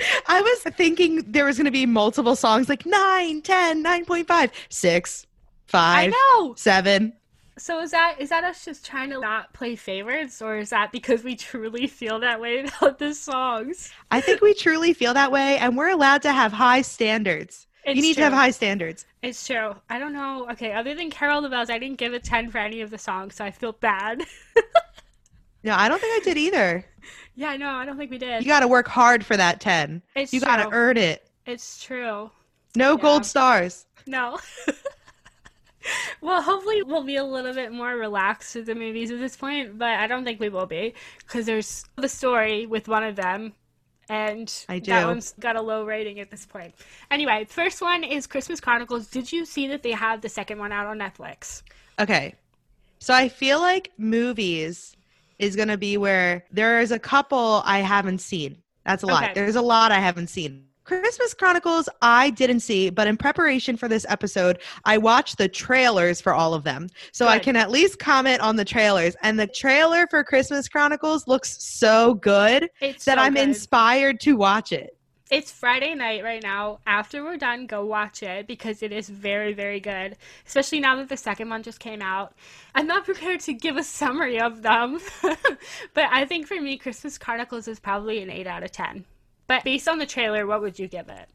[0.26, 5.26] I was thinking there was going to be multiple songs like 9, 10, 9.5, 6,
[5.66, 6.54] 5, I know.
[6.54, 7.12] 7.
[7.58, 10.92] So is that is that us just trying to not play favorites, or is that
[10.92, 13.92] because we truly feel that way about the songs?
[14.10, 17.66] I think we truly feel that way and we're allowed to have high standards.
[17.84, 19.06] It's you need to have high standards.
[19.22, 19.74] It's true.
[19.88, 20.48] I don't know.
[20.50, 22.98] Okay, other than Carol the Bells, I didn't give a 10 for any of the
[22.98, 24.22] songs, so I feel bad.
[25.62, 26.86] No, I don't think I did either.
[27.34, 28.42] yeah, no, I don't think we did.
[28.42, 30.00] You got to work hard for that 10.
[30.16, 31.28] It's You got to earn it.
[31.44, 32.30] It's true.
[32.74, 33.02] No Yeah.
[33.02, 33.84] gold stars.
[34.06, 34.38] No.
[36.22, 39.78] well, hopefully we'll be a little bit more relaxed with the movies at this point,
[39.78, 43.52] but I don't think we will be because there's the story with one of them,
[44.10, 46.74] and I that one's got a low rating at this point.
[47.12, 49.06] Anyway, first one is Christmas Chronicles.
[49.06, 51.62] Did you see that they have the second one out on Netflix?
[52.00, 52.34] Okay.
[52.98, 54.96] So I feel like movies
[55.38, 58.58] is going to be where there is a couple I haven't seen.
[58.84, 59.22] That's a lot.
[59.22, 59.32] Okay.
[59.34, 60.64] There's a lot I haven't seen.
[60.98, 66.20] Christmas Chronicles, I didn't see, but in preparation for this episode, I watched the trailers
[66.20, 66.88] for all of them.
[67.12, 69.14] So I can at least comment on the trailers.
[69.22, 73.44] And the trailer for Christmas Chronicles looks so good It's that so I'm good.
[73.44, 74.96] inspired to watch it.
[75.30, 76.80] It's Friday night right now.
[76.88, 80.16] After we're done, go watch it because it is very, very good.
[80.44, 82.34] Especially now that the second one just came out.
[82.74, 87.16] I'm not prepared to give a summary of them, but I think for me, Christmas
[87.16, 89.04] Chronicles is probably an 8 out of 10.
[89.50, 91.28] But based on the trailer, what would you give it?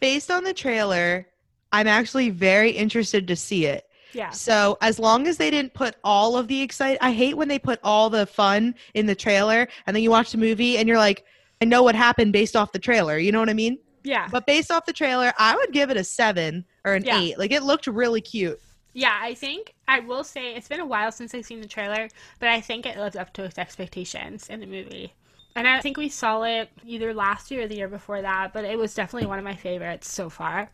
[0.00, 1.28] Based on the trailer,
[1.70, 3.86] I'm actually very interested to see it.
[4.14, 4.30] Yeah.
[4.30, 7.58] So as long as they didn't put all of the excite, I hate when they
[7.58, 10.96] put all the fun in the trailer, and then you watch the movie and you're
[10.96, 11.26] like,
[11.60, 13.18] I know what happened based off the trailer.
[13.18, 13.76] You know what I mean?
[14.02, 14.28] Yeah.
[14.32, 17.20] But based off the trailer, I would give it a seven or an Yeah.
[17.20, 17.38] eight.
[17.38, 18.58] Like it looked really cute.
[18.94, 22.08] Yeah, I think I will say it's been a while since I've seen the trailer,
[22.40, 25.12] but I think it lived up to its expectations in the movie.
[25.56, 28.64] And I think we saw it either last year or the year before that, but
[28.64, 30.70] it was definitely one of my favorites so far.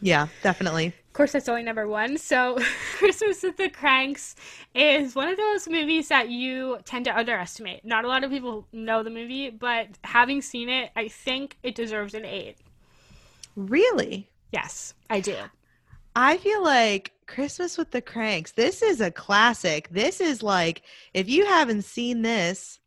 [0.00, 0.86] Yeah, definitely.
[0.88, 2.18] Of course, that's only number one.
[2.18, 2.58] So,
[2.96, 4.34] Christmas with the Cranks
[4.74, 7.84] is one of those movies that you tend to underestimate.
[7.84, 11.74] Not a lot of people know the movie, but having seen it, I think it
[11.74, 12.56] deserves an eight.
[13.56, 14.28] Really?
[14.52, 15.36] Yes, I do.
[16.16, 19.88] I feel like Christmas with the Cranks, this is a classic.
[19.90, 22.78] This is like, if you haven't seen this,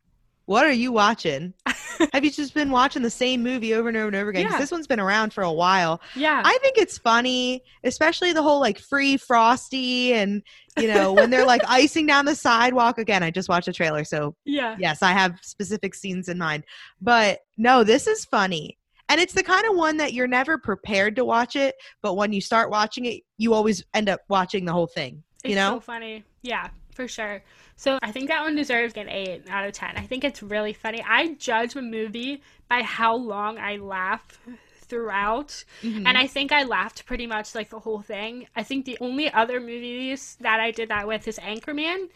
[0.47, 1.53] what are you watching?
[2.13, 4.47] Have you just been watching the same movie over and over and over again?
[4.49, 4.57] Yeah.
[4.57, 5.99] this one's been around for a while.
[6.15, 6.41] Yeah.
[6.43, 10.41] I think it's funny, especially the whole like free frosty and
[10.79, 12.97] you know when they're like icing down the sidewalk.
[12.97, 14.77] Again, I just watched a trailer, so yeah.
[14.79, 16.63] yes, I have specific scenes in mind.
[17.01, 18.77] But no, this is funny.
[19.09, 22.31] And it's the kind of one that you're never prepared to watch it, but when
[22.31, 25.23] you start watching it, you always end up watching the whole thing.
[25.43, 25.75] It's You know?
[25.75, 26.23] so funny.
[26.41, 27.43] Yeah, for sure.
[27.77, 29.95] So I think that one deserves an 8 out of 10.
[29.95, 31.01] I think it's really funny.
[31.07, 34.39] I judge a movie by how long I laugh
[34.87, 35.63] throughout.
[35.83, 36.07] Mm-hmm.
[36.07, 38.47] And I think I laughed pretty much like the whole thing.
[38.55, 42.09] I think the only other movies that I did that with is Anchorman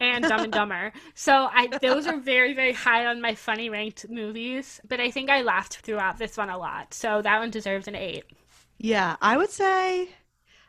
[0.00, 0.92] and Dumb and Dumber.
[1.14, 5.30] So I those are very very high on my funny ranked movies, but I think
[5.30, 6.92] I laughed throughout this one a lot.
[6.92, 8.24] So that one deserves an 8.
[8.78, 10.08] Yeah, I would say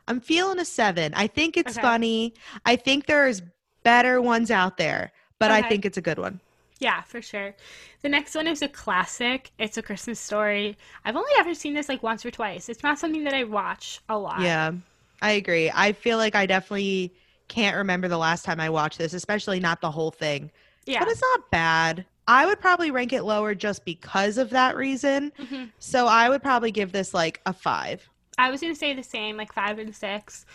[0.07, 1.13] I'm feeling a seven.
[1.15, 1.81] I think it's Okay.
[1.81, 2.33] funny.
[2.65, 3.41] I think there's
[3.85, 6.41] better ones out there, but I think it's a good one.
[6.79, 7.55] Yeah, for sure.
[8.01, 9.51] The next one is a classic.
[9.57, 10.77] It's a Christmas story.
[11.05, 12.67] I've only ever seen this like once or twice.
[12.67, 14.41] It's not something that I watch a lot.
[14.41, 14.73] Yeah,
[15.21, 15.71] I agree.
[15.73, 17.13] I feel like I definitely
[17.47, 20.51] can't remember the last time I watched this, especially not the whole thing.
[20.85, 20.99] Yeah.
[20.99, 22.05] But it's not bad.
[22.27, 25.31] I would probably rank it lower just because of that reason.
[25.39, 25.71] Mhm.
[25.79, 28.09] So I would probably give this like a five.
[28.37, 30.45] I was going to say the same, like five and six,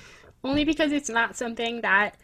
[0.44, 2.16] only because it's not something that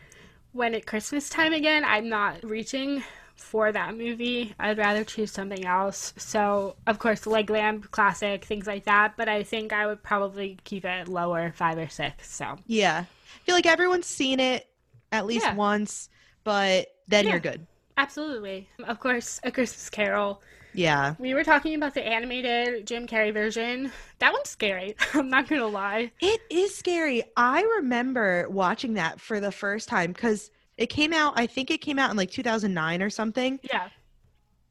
[0.56, 4.54] when at Christmas time again, I'm not reaching for that movie.
[4.58, 6.14] I'd rather choose something else.
[6.16, 9.14] So, of course, Leg Lamp, classic, things like that.
[9.16, 12.32] But I think I would probably keep it lower, five or six.
[12.34, 13.04] So, Yeah.
[13.04, 14.66] I feel like everyone's seen it
[15.12, 15.54] at least Yeah.
[15.54, 16.08] once,
[16.44, 17.32] but then Yeah.
[17.32, 17.66] you're good.
[17.98, 18.68] Absolutely.
[18.84, 20.42] Of course, A Christmas Carol.
[20.76, 21.14] Yeah.
[21.18, 23.90] We were talking about the animated Jim Carrey version.
[24.18, 24.94] That one's scary.
[25.14, 26.12] I'm not going to lie.
[26.20, 27.24] It is scary.
[27.36, 31.80] I remember watching that for the first time because it came out, I think it
[31.80, 33.58] came out in like 2009 or something.
[33.62, 33.88] Yeah,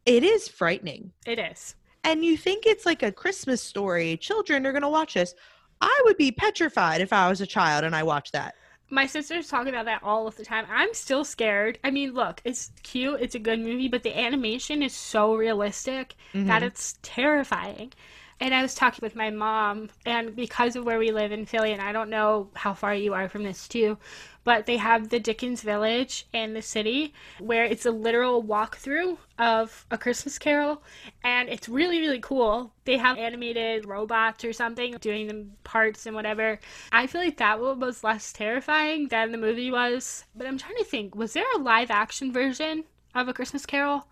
[0.06, 1.12] It is frightening.
[1.26, 1.76] it is.
[2.04, 4.16] And you think it's like a Christmas story.
[4.18, 5.34] Children are going to watch this.
[5.82, 8.54] I would be petrified if I was a child and I watched that.
[8.90, 10.66] My sisters talk about that all of the time.
[10.70, 11.80] I'm still scared.
[11.84, 16.16] I mean, look, it's cute, it's a good movie, but the animation is so realistic
[16.34, 16.66] that Mhm.
[16.68, 17.94] it's terrifying.
[18.40, 21.72] And I was talking with my mom, and because of where we live in Philly,
[21.72, 23.98] and I don't know how far you are from this too,
[24.46, 29.86] but they have the Dickens Village in the city where it's a literal walkthrough of
[29.92, 30.82] A Christmas Carol,
[31.24, 32.72] and it's really, really cool.
[32.86, 36.60] They have animated robots or something doing the parts and whatever.
[36.94, 40.24] I feel like that one was less terrifying than the movie was.
[40.36, 44.08] But I'm trying to think, was there a live action version of A Christmas Carol?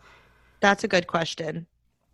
[0.60, 1.68] That's a good question.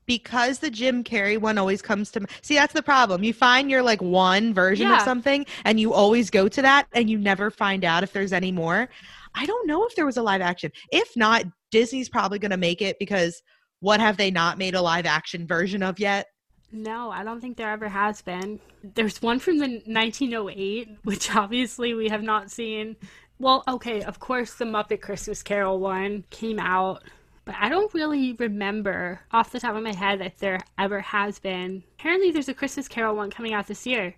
[0.09, 3.23] Because the Jim Carrey one always comes to see that's the problem.
[3.23, 4.97] You find your like one version Yeah.
[4.97, 8.33] of something and you always go to that and you never find out if there's
[8.33, 8.89] any more.
[9.35, 10.71] I don't know if there was a live action.
[10.91, 13.43] If not, Disney's probably going to make it because
[13.81, 16.25] what have they not made a live action version of yet?
[16.71, 18.59] No, I don't think there ever has been.
[18.83, 22.95] There's one from the 1908, which obviously we have not seen.
[23.37, 27.03] Well, okay, of course, the Muppet Christmas Carol one came out,
[27.49, 31.39] but I don't really remember off the top of my head that there ever has
[31.39, 31.81] been.
[31.97, 34.13] Apparently, there's a Christmas Carol one coming out this year.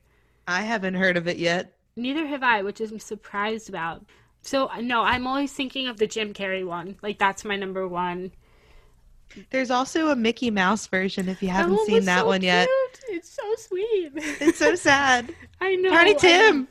[0.49, 1.77] I haven't heard of it yet.
[1.95, 4.03] Neither have I, which I'm surprised about.
[4.41, 6.97] So, no, I'm always thinking of the Jim Carrey one.
[7.01, 8.33] Like, that's my number one.
[9.49, 12.67] There's also a Mickey Mouse version if you haven't Oh, seen that so one yet.
[12.67, 13.15] cute.
[13.15, 14.11] It's so sweet.
[14.41, 15.33] It's so sad.
[15.61, 15.93] I know.
[15.93, 16.67] I Tim.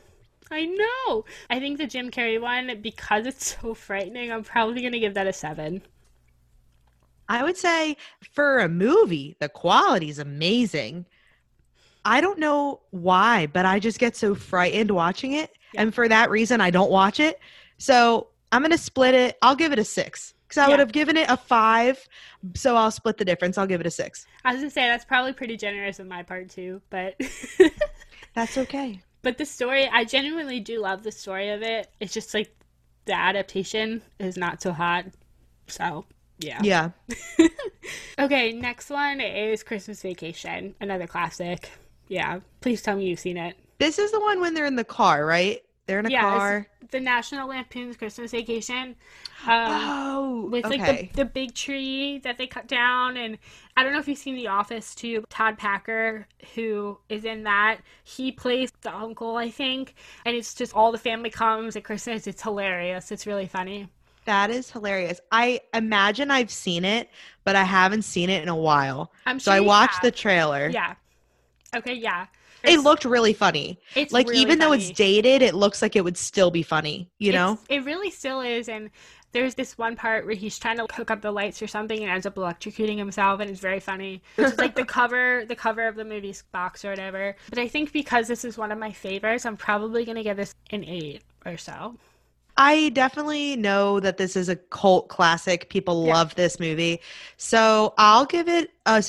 [0.51, 1.25] I know.
[1.49, 5.15] I think the Jim Carrey one, because it's so frightening, I'm probably going to give
[5.15, 5.81] that a seven.
[7.31, 7.95] I would say
[8.33, 11.05] for a movie, the quality is amazing.
[12.03, 15.51] I don't know why, but I just get so frightened watching it.
[15.73, 15.83] Yeah.
[15.83, 17.39] And for that reason, I don't watch it.
[17.77, 19.37] So I'm going to split it.
[19.41, 20.71] I'll give it a six because I Yeah.
[20.71, 22.05] would have given it a five.
[22.53, 23.57] So I'll split the difference.
[23.57, 24.25] I'll give it a six.
[24.43, 26.81] I was going to say, that's probably pretty generous on my part, too.
[26.89, 27.15] But.
[28.33, 29.01] That's okay.
[29.21, 31.89] But the story, I genuinely do love the story of it.
[31.99, 32.53] It's just like
[33.05, 35.05] the adaptation is not so hot.
[35.67, 36.05] So,
[36.41, 36.59] yeah.
[36.63, 36.89] Yeah.
[38.19, 41.71] Okay, next one is Christmas Vacation, another classic.
[42.07, 42.41] Yeah.
[42.59, 43.57] Please tell me you've seen it.
[43.79, 45.59] This is the one when they're in the car, right?
[45.87, 46.67] They're in a Yeah, car.
[46.91, 48.95] The National Lampoon's Christmas Vacation.
[49.47, 51.09] Um, oh, with like okay.
[51.13, 53.39] the, the big tree that they cut down and
[53.75, 57.79] i don't know if you've seen the office too todd packer who is in that
[58.03, 62.27] he plays the uncle i think and it's just all the family comes at christmas
[62.27, 63.87] it's hilarious it's really funny
[64.25, 65.19] that is hilarious.
[65.31, 67.09] I imagine I've seen it,
[67.43, 69.11] but I haven't seen it in a while.
[69.25, 70.69] i'm sure So I watched the trailer.
[70.69, 70.95] yeah
[71.75, 72.27] okay yeah
[72.63, 73.79] It looked really funny.
[73.95, 77.09] it's like really even though it's dated, it looks like it would still be funny,
[77.19, 77.57] you know?
[77.69, 78.89] It really still is and
[79.33, 82.11] there's this one part where he's trying to hook up the lights or something and
[82.11, 85.87] ends up electrocuting himself and it's very funny which is like the cover the cover
[85.87, 88.91] of the movie box or whatever but i think because this is one of my
[88.91, 91.95] favorites i'm probably going to give this an eight or so
[92.57, 95.69] I definitely know that this is a cult classic.
[95.69, 96.13] People Yeah.
[96.13, 97.01] love this movie.
[97.37, 99.03] So I'll give it a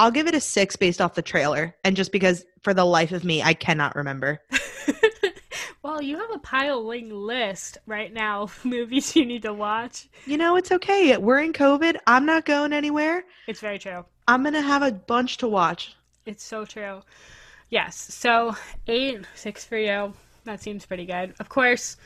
[0.00, 3.10] I'll give it a 6 based off the trailer and just because for the life
[3.12, 4.40] of me I cannot remember.
[5.82, 10.36] well you have a piling list right now of movies you need to watch You
[10.36, 11.16] know, it's okay.
[11.16, 11.96] We're in COVID.
[12.06, 13.24] I'm not going anywhere.
[13.46, 15.94] it's very true I'm going to have a bunch to watch.
[16.26, 17.00] it's so true
[17.70, 18.54] yes so
[18.86, 20.12] eight six for you
[20.44, 21.96] that seems pretty good of course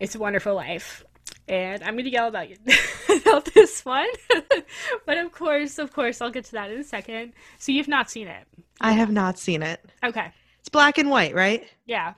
[0.00, 1.04] it's a wonderful life.
[1.48, 2.48] And i'm going to yell about,
[3.26, 4.08] about this one.
[5.06, 7.32] But of course of course i'll get to that in a second.
[7.58, 8.46] So you've not seen it?
[8.80, 9.84] I have not seen it.
[10.04, 10.32] okay.
[10.60, 11.64] It's black and white, right?
[11.86, 12.14] yeah.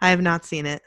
[0.00, 0.82] I have not seen it.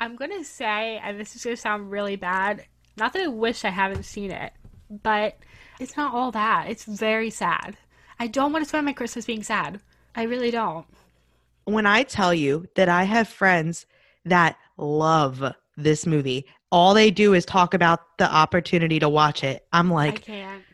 [0.00, 2.64] i'm going to say and this is going to sound really bad
[2.96, 4.52] not that i wish i haven't seen it
[4.90, 5.38] but
[5.80, 6.66] it's not all that.
[6.68, 7.76] It's very sad.
[8.20, 9.80] I don't want to spend my christmas being sad.
[10.14, 10.86] I really don't.
[11.64, 13.84] When I tell you that I have friends
[14.24, 15.42] that love
[15.76, 19.66] this movie, all they do is talk about the opportunity to watch it.
[19.72, 20.64] I'm i like, can't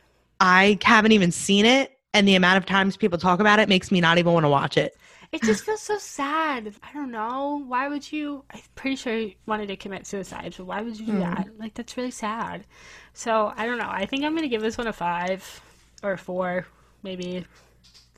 [0.40, 1.92] I haven't even seen it.
[2.14, 4.50] And the amount of times people talk about it makes me not even want to
[4.50, 4.96] watch it.
[5.32, 6.74] It just feels so sad.
[6.82, 7.64] I don't know.
[7.66, 8.44] Why would you?
[8.50, 11.18] I'm pretty sure he wanted to commit suicide, so why would you do Hmm.
[11.18, 11.48] that?
[11.58, 12.66] Like, that's really sad.
[13.14, 13.88] So, I don't know.
[13.88, 15.62] I think I'm going to give this one a five
[16.02, 16.66] or a four,
[17.02, 17.46] maybe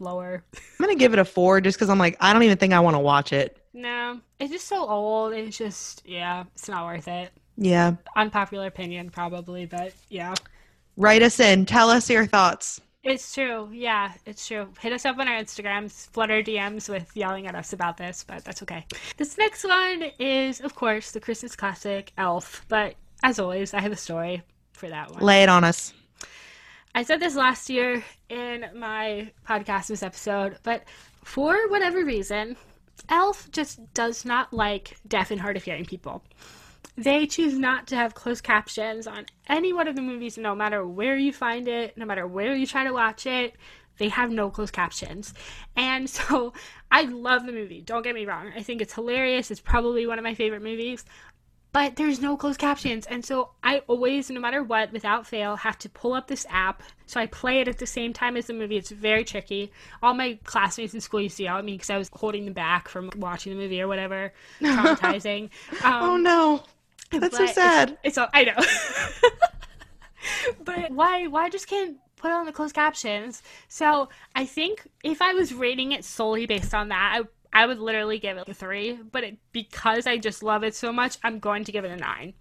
[0.00, 0.44] lower.
[0.78, 2.72] I'm going to give it a four just because I'm like, I don't even think
[2.72, 3.56] I want to watch it.
[3.74, 5.32] No, it's just so old.
[5.34, 7.32] It's just yeah, it's not worth it.
[7.56, 7.96] Yeah.
[8.16, 10.34] Unpopular opinion, probably, but yeah.
[10.96, 11.66] Write us in.
[11.66, 12.80] Tell us your thoughts.
[13.02, 13.68] It's true.
[13.72, 14.68] Yeah, it's true.
[14.80, 18.24] Hit us up on our Instagrams, flood our DMs with yelling at us about this,
[18.26, 18.86] but that's okay.
[19.18, 23.92] This next one is, of course, the Christmas classic Elf, but as always, I have
[23.92, 25.22] a story for that one.
[25.22, 25.92] Lay it on us.
[26.94, 30.84] I said this last year in my podcast this episode, but
[31.24, 32.56] for whatever reason,
[33.08, 36.24] Elf just does not like deaf and hard of hearing people.
[36.96, 40.86] They choose not to have closed captions on any one of the movies, no matter
[40.86, 43.56] where you find it, no matter where you try to watch it.
[43.98, 45.34] They have no closed captions.
[45.76, 46.52] And so
[46.90, 47.80] I love the movie.
[47.80, 48.52] Don't get me wrong.
[48.56, 49.50] I think it's hilarious.
[49.50, 51.04] It's probably one of my favorite movies.
[51.74, 53.04] But there's no closed captions.
[53.04, 56.84] And so I always, no matter what, without fail, have to pull up this app.
[57.06, 58.76] So I play it at the same time as the movie.
[58.76, 59.72] It's very tricky.
[60.00, 62.54] All my classmates in school used to yell at me because I was holding them
[62.54, 64.32] back from watching the movie or whatever.
[64.60, 65.50] Traumatizing.
[65.82, 66.62] Um, oh no.
[67.10, 67.90] That's so sad.
[67.90, 68.54] It's, it's all, I know.
[70.64, 73.42] but why why just can't put on the closed captions?
[73.66, 77.78] So I think if I was rating it solely based on that, I I would
[77.78, 78.98] literally give it a three.
[79.10, 81.96] But it, because I just love it so much, I'm going to give it a
[81.96, 82.34] nine.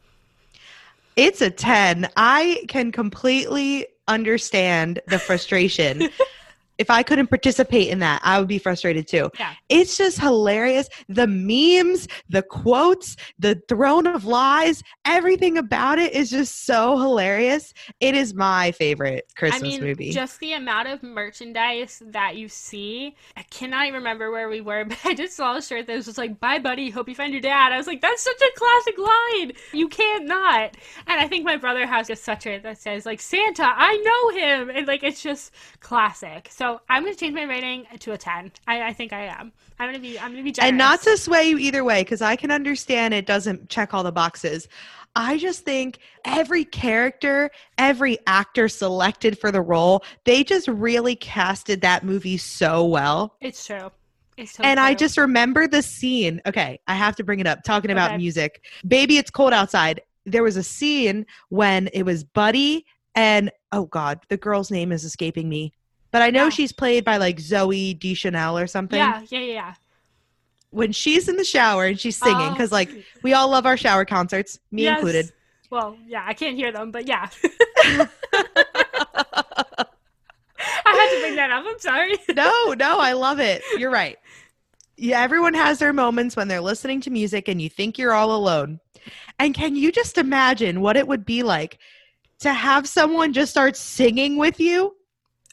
[1.15, 2.09] It's a 10.
[2.17, 6.09] I can completely understand the frustration.
[6.77, 9.29] if I couldn't participate in that, I would be frustrated too.
[9.37, 9.53] Yeah.
[9.69, 10.89] It's just hilarious.
[11.07, 17.73] The memes, the quotes, the throne of lies, everything about it is just so hilarious.
[17.99, 20.11] It is my favorite Christmas I mean, movie.
[20.11, 23.15] just the amount of merchandise that you see.
[23.37, 26.05] I cannot even remember where we were, but I just saw a shirt that was
[26.05, 26.89] just like, "Bye, buddy.
[26.89, 29.51] Hope you find your dad." I was like, "That's such a classic line.
[29.73, 30.75] You can't not."
[31.07, 34.69] And I think my brother has a sweatshirt that says like, "Santa, I know him,"
[34.69, 36.47] and like it's just classic.
[36.51, 38.51] So I'm gonna change my rating to a ten.
[38.67, 39.51] I, I think I am.
[39.79, 40.19] I'm gonna be.
[40.19, 40.69] I'm gonna be generous.
[40.69, 44.03] and not to sway you either way, because I can understand it doesn't check all
[44.03, 44.67] the boxes.
[45.15, 51.81] I just think every character, every actor selected for the role, they just really casted
[51.81, 53.35] that movie so well.
[53.39, 53.91] It's true.
[54.37, 56.41] It's so and I just remember the scene.
[56.47, 57.63] Okay, I have to bring it up.
[57.63, 58.17] Talking about Okay.
[58.17, 58.63] music.
[58.87, 60.01] Baby, it's cold outside.
[60.25, 65.03] There was a scene when it was Buddy and oh god, the girl's name is
[65.03, 65.73] escaping me.
[66.13, 66.49] But I know Yeah.
[66.49, 68.99] she's played by like Zooey Deschanel or something.
[68.99, 69.73] Yeah, yeah, yeah, yeah.
[70.69, 72.51] When she's in the shower and she's singing, Oh.
[72.51, 72.89] because like
[73.23, 74.99] we all love our shower concerts, me Yes.
[74.99, 75.33] included.
[75.71, 77.29] Well, yeah, I can't hear them, but yeah.
[77.83, 78.07] I
[80.85, 81.65] had to bring that up.
[81.67, 82.15] I'm sorry.
[82.35, 83.63] no, no, I love it.
[83.79, 84.17] You're right.
[84.95, 88.35] Yeah, everyone has their moments when they're listening to music and you think you're all
[88.35, 88.79] alone.
[89.39, 91.79] And can you just imagine what it would be like
[92.41, 94.95] to have someone just start singing with you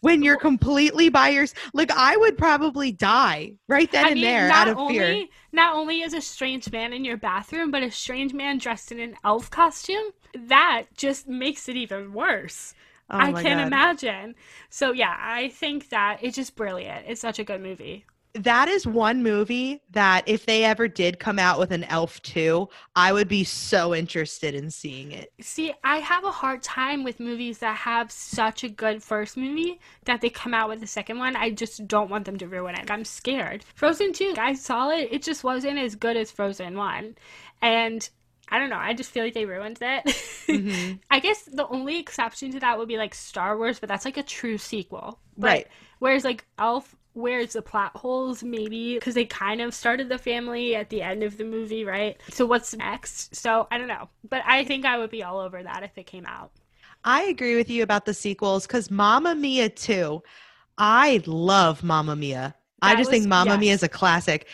[0.00, 1.70] when you're completely by yourself?
[1.72, 4.98] Like I would probably die right then I and mean, there not out of only,
[4.98, 5.26] fear.
[5.52, 9.00] Not only is a strange man in your bathroom, but a strange man dressed in
[9.00, 10.10] an elf costume.
[10.34, 12.74] That just makes it even worse.
[13.10, 13.66] Oh I can't God.
[13.66, 14.34] imagine.
[14.68, 17.06] So yeah, I think that it's just brilliant.
[17.08, 18.04] It's such a good movie.
[18.34, 22.68] That is one movie that if they ever did come out with an Elf 2,
[22.94, 25.32] I would be so interested in seeing it.
[25.40, 29.80] See, I have a hard time with movies that have such a good first movie
[30.04, 31.34] that they come out with the second one.
[31.34, 32.88] I just don't want them to ruin it.
[32.90, 33.64] I'm scared.
[33.74, 35.08] Frozen 2, I saw it.
[35.10, 37.16] It just wasn't as good as Frozen 1.
[37.62, 38.08] And
[38.48, 38.78] I don't know.
[38.78, 40.06] I just feel like they ruined that.
[40.06, 41.00] Mhm.
[41.10, 44.16] I guess the only exception to that would be like Star Wars, but that's like
[44.16, 45.18] a true sequel.
[45.36, 45.68] But Right.
[46.00, 48.42] Whereas like Elf, where's the plot holes?
[48.42, 52.20] Maybe because they kind of started the family at the end of the movie, right?
[52.30, 53.34] So what's next?
[53.34, 56.06] So I don't know, but I think I would be all over that if it
[56.06, 56.50] came out.
[57.04, 60.22] I agree with you about the sequels because Mamma Mia 2,
[60.78, 62.54] I love Mamma Mia.
[62.82, 64.46] I That just think mama Mamma Mia is a classic.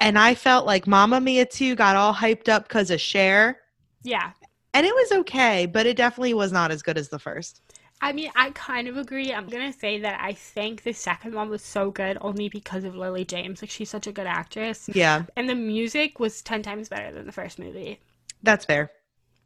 [0.00, 3.60] And I felt like Mamma Mia 2 got all hyped up because of Cher.
[4.02, 4.32] Yeah.
[4.72, 7.60] And it was okay, but it definitely was not as good as the first.
[8.02, 9.32] I mean, I kind of agree.
[9.32, 12.96] I'm gonna say that I think the second one was so good only because of
[12.96, 13.60] Lily James.
[13.62, 17.26] Like she's such a good actress, Yeah, and the music was ten times better than
[17.26, 18.00] the first movie.
[18.42, 18.90] that's fair.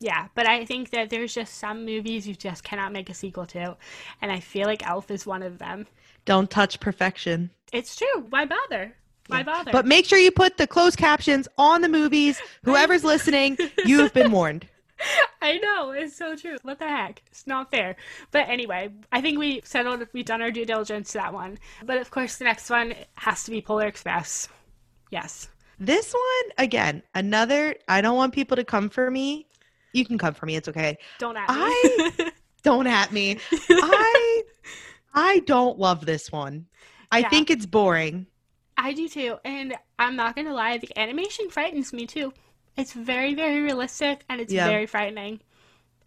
[0.00, 3.46] Yeah, but I think that there's just some movies you just cannot make a sequel
[3.46, 3.76] to,
[4.20, 5.86] and I feel like Elf is one of them.
[6.24, 7.50] Don't touch perfection.
[7.72, 8.26] It's true.
[8.30, 8.94] Why bother?
[9.28, 9.72] Why bother?
[9.72, 12.40] But make sure you put the closed captions on the movies.
[12.64, 14.66] Whoever's listening, you've been warned.
[15.42, 16.56] I know it's so true.
[16.62, 17.22] What the heck?
[17.30, 17.96] It's not fair.
[18.30, 20.06] But anyway, I think we settled.
[20.12, 21.58] We've done our due diligence to that one.
[21.84, 24.48] But of course, the next one has to be Polar Express.
[25.10, 25.48] Yes.
[25.78, 29.46] This one, again, another, I don't want people to come for me.
[29.92, 30.96] You can come for me, it's okay.
[31.18, 31.54] Don't at me.
[31.56, 32.30] I-
[32.62, 33.38] Don't at me.
[33.70, 34.42] I
[35.12, 36.64] I don't love this one.
[37.12, 37.28] I Yeah.
[37.28, 38.26] think it's boring.
[38.78, 39.36] I do too.
[39.44, 42.32] And I'm not going to lie, the animation frightens me too.
[42.76, 44.66] It's very, very realistic and it's Yeah.
[44.68, 45.40] very frightening.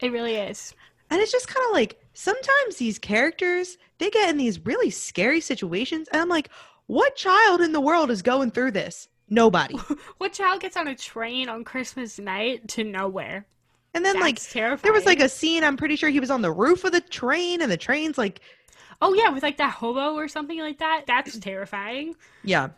[0.00, 0.74] It really is.
[1.10, 5.40] And it's just kind of like sometimes these characters, they get in these really scary
[5.40, 6.08] situations.
[6.12, 6.50] And I'm like,
[6.86, 9.08] what child in the world is going through this?
[9.30, 9.76] Nobody.
[10.18, 13.46] What child gets on a train on Christmas night to nowhere?
[13.94, 14.80] And then, like, terrifying.
[14.82, 17.00] there was like a scene, I'm pretty sure he was on the roof of the
[17.00, 18.40] train, and the train's like,
[19.00, 21.04] Oh, yeah, with like that hobo or something like that.
[21.06, 22.14] That's terrifying.
[22.44, 22.68] yeah.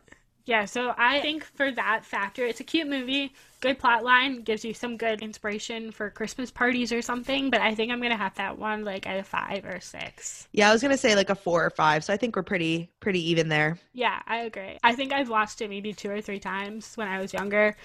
[0.47, 4.65] Yeah, so I think for that factor, it's a cute movie, good plot line, gives
[4.65, 7.51] you some good inspiration for Christmas parties or something.
[7.51, 10.49] But I think I'm gonna have that one like at a five or six.
[10.53, 12.05] Yeah, I was going to say like a four or five.
[12.05, 13.79] So I think we're pretty, pretty even there.
[13.93, 14.79] Yeah, I agree.
[14.83, 17.77] I think I've watched it maybe two or three times when I was younger.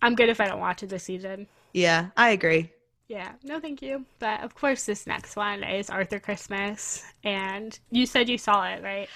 [0.00, 1.46] I'm good if I don't watch it this season.
[1.72, 2.70] Yeah, I agree.
[3.08, 4.06] Yeah, no, thank you.
[4.18, 8.82] But of course, this next one is Arthur Christmas, and you said you saw it,
[8.82, 9.08] right?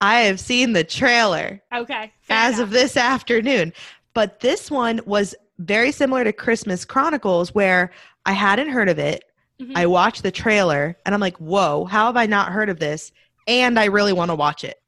[0.00, 1.62] I have seen the trailer.
[1.74, 2.12] Okay.
[2.30, 2.64] as enough.
[2.68, 3.72] of this afternoon.
[4.12, 7.90] But this one was very similar to Christmas Chronicles, where
[8.26, 9.24] I hadn't heard of it.
[9.60, 9.72] Mhm.
[9.76, 13.12] I watched the trailer and I'm like, whoa, how have I not heard of this?
[13.46, 14.80] And I really want to watch it.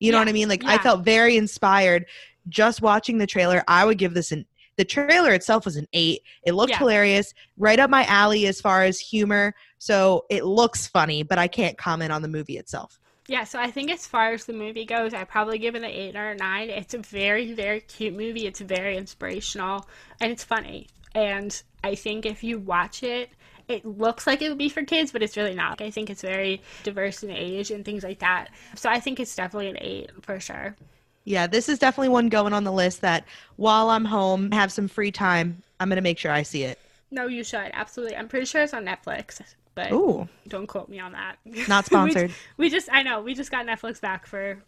[0.00, 0.48] You know Yeah, what I mean?
[0.48, 2.06] Like, I felt very inspired
[2.48, 3.62] just watching the trailer.
[3.68, 4.46] I would give this an
[4.76, 6.22] the trailer itself was an eight.
[6.44, 6.78] It looked Yeah.
[6.78, 9.54] hilarious, right up my alley as far as humor.
[9.78, 12.98] So it looks funny, but I can't comment on the movie itself.
[13.26, 15.90] Yeah, so I think as far as the movie goes, I probably give it an
[15.90, 16.68] eight or a nine.
[16.68, 18.46] It's a very, very cute movie.
[18.46, 19.88] It's very inspirational
[20.20, 20.88] and it's funny.
[21.14, 23.30] And I think if you watch it,
[23.66, 25.80] it looks like it would be for kids, but it's really not.
[25.80, 28.48] I think it's very diverse in age and things like that.
[28.74, 30.76] So I think it's definitely an eight for sure.
[31.24, 33.24] Yeah, this is definitely one going on the list that
[33.56, 36.78] while I'm home, have some free time, I'm going to make sure I see it.
[37.10, 38.16] No, you should absolutely.
[38.16, 39.40] I'm pretty sure it's on Netflix,
[39.74, 41.36] but Ooh, don't quote me on that.
[41.68, 42.32] not sponsored.
[42.56, 44.62] we, just, I know, we just got Netflix back for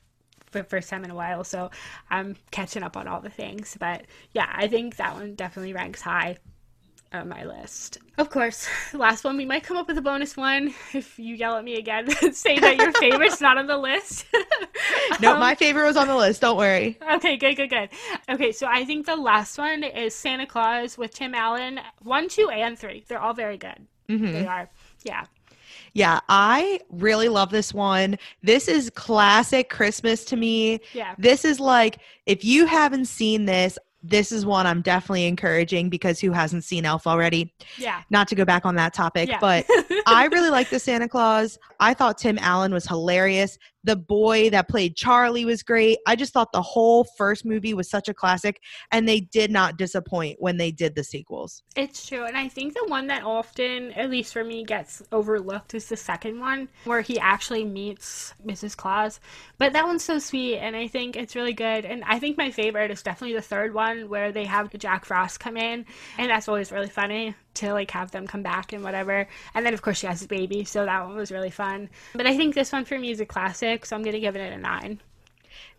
[0.51, 1.71] for the first time in a while, so
[2.09, 3.77] I'm catching up on all the things.
[3.79, 6.39] But yeah, I think that one definitely ranks high
[7.13, 7.99] on my list.
[8.19, 11.57] Of course, last one we might come up with a bonus one if you yell
[11.57, 14.27] at me again, say that your favorite's not on the list.
[15.21, 16.41] no, Um, my favorite was on the list.
[16.41, 16.99] Don't worry.
[17.15, 17.89] Okay, good, good, good.
[18.29, 21.81] Okay, so I think the last one is Santa Clause with Tim Allen.
[22.03, 23.05] One, two, and three.
[23.09, 23.87] They're all very good.
[24.09, 24.69] hmm They are.
[25.07, 25.25] Yeah.
[25.95, 28.19] Yeah, I really love this one.
[28.43, 30.81] This is classic Christmas to me.
[30.93, 31.15] Yeah.
[31.17, 36.21] This is like, if you haven't seen this, this is one I'm definitely encouraging because
[36.21, 37.53] who hasn't seen Elf already?
[37.79, 38.03] Yeah.
[38.11, 39.39] Not to go back on that topic, Yeah.
[39.41, 39.65] but
[40.07, 41.59] I really like the Santa Clause.
[41.81, 43.59] I thought Tim Allen was hilarious.
[43.87, 45.99] The boy that played Charlie was great.
[46.09, 48.61] I just thought the whole first movie was such a classic,
[48.91, 51.63] and they did not disappoint when they did the sequels.
[51.77, 52.25] It's true.
[52.25, 55.97] And I think the one that often, at least for me, gets overlooked is the
[55.97, 58.77] second one, where he actually meets Mrs.
[58.77, 59.21] Claus.
[59.57, 61.85] But that one's so sweet, and I think it's really good.
[61.85, 65.39] And I think my favorite is definitely the third one, where they have Jack Frost
[65.39, 65.87] come in,
[66.19, 69.27] and that's always really funny to like have them come back and whatever.
[69.55, 71.89] And then of course she has a baby, so that one was really fun.
[72.15, 74.53] But I think this one for me is a classic, so I'm gonna give it
[74.53, 75.01] a nine.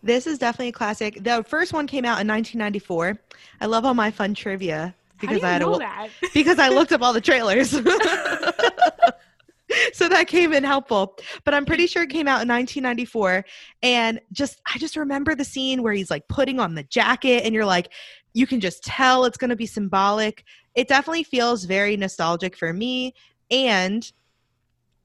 [0.02, 1.22] This is definitely a classic.
[1.22, 3.18] The first one came out in 1994.
[3.60, 6.08] I love all my fun trivia because I had know a, that?
[6.34, 7.70] because I looked up all the trailers.
[9.92, 11.16] so that came in helpful.
[11.44, 13.44] But I'm pretty sure it came out in 1994
[13.82, 17.54] and just I just remember the scene where he's like putting on the jacket and
[17.54, 17.90] you're like
[18.34, 20.44] you can just tell it's going to be symbolic.
[20.74, 23.14] It definitely feels very nostalgic for me
[23.50, 24.10] and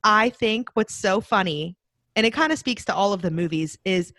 [0.03, 1.77] I think what's so funny
[2.15, 4.13] and it kind of speaks to all of the movies is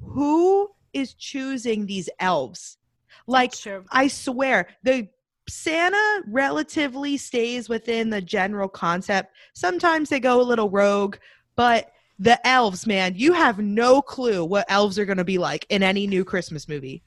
[0.00, 2.78] who is choosing these elves?
[3.26, 3.54] Like
[3.90, 5.08] I swear, the
[5.48, 9.34] Santa relatively stays within the general concept.
[9.54, 11.16] Sometimes they go a little rogue,
[11.56, 15.64] but the elves, man, you have no clue what elves are going to be like
[15.70, 17.02] in any new Christmas movie.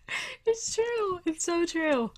[0.46, 1.20] It's true.
[1.26, 2.12] It's so true.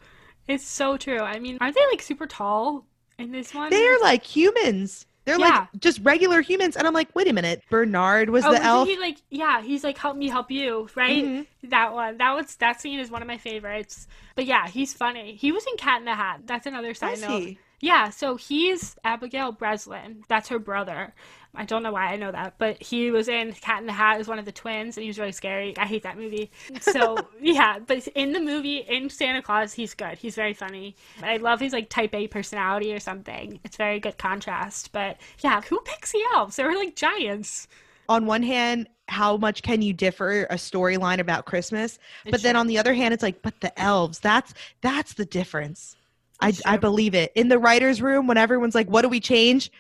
[0.47, 1.19] It's so true.
[1.19, 2.85] I mean, aren't they like super tall
[3.19, 3.69] in this one?
[3.69, 5.05] They are like humans.
[5.25, 5.67] They're Yeah.
[5.73, 6.77] like just regular humans.
[6.77, 7.63] And I'm like, wait a minute.
[7.69, 8.87] Bernard was Oh, the elf.
[8.87, 11.25] he like yeah, he's like help me help you, right?
[11.25, 11.47] Mhm.
[11.63, 12.17] That one.
[12.19, 14.07] That was that scene is one of my favorites.
[14.35, 15.35] But yeah, he's funny.
[15.35, 16.41] He was in Cat in the Hat.
[16.45, 17.55] That's another side note.
[17.81, 20.23] Yeah, so he's Abigail Breslin.
[20.29, 21.13] That's her brother.
[21.57, 24.19] I don't know why I know that, but he was in Cat in the Hat
[24.19, 25.75] as one of the twins, and he was really scary.
[25.77, 26.51] I hate that movie.
[26.81, 30.17] So yeah, but in the movie, in Santa Clause, he's good.
[30.17, 30.95] He's very funny.
[31.21, 33.59] I love his like Type A personality or something.
[33.63, 34.91] It's very good contrast.
[34.91, 36.55] But yeah, who picks the elves?
[36.55, 37.67] They were like giants.
[38.07, 41.99] On one hand, how much can you differ a storyline about Christmas?
[42.23, 45.25] But It's then on the other hand, it's like, but the elves, that's that's the
[45.25, 45.95] difference.
[46.41, 47.31] I, I believe it.
[47.35, 49.71] In the writer's room, when everyone's like, what do we change?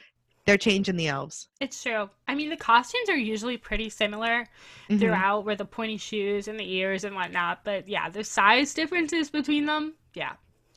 [0.45, 1.47] They're changing the elves.
[1.59, 2.09] It's true.
[2.27, 4.47] I mean, the costumes are usually pretty similar
[4.89, 4.99] Mhm.
[4.99, 7.63] throughout, with the pointy shoes and the ears and whatnot.
[7.63, 10.33] But yeah, the size differences between them, yeah.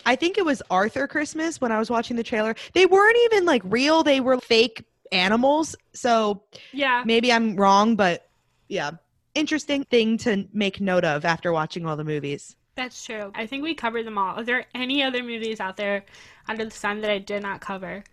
[0.06, 2.54] I think it was Arthur Christmas when I was watching the trailer.
[2.72, 5.76] They weren't even like real, they were fake animals.
[5.92, 6.42] So
[6.72, 7.02] Yeah.
[7.04, 8.28] maybe I'm wrong, but
[8.68, 8.92] yeah.
[9.34, 12.56] Interesting thing to make note of after watching all the movies.
[12.74, 13.32] That's true.
[13.34, 14.36] I think we covered them all.
[14.40, 16.04] Are there any other movies out there
[16.48, 18.04] under the sun that I did not cover?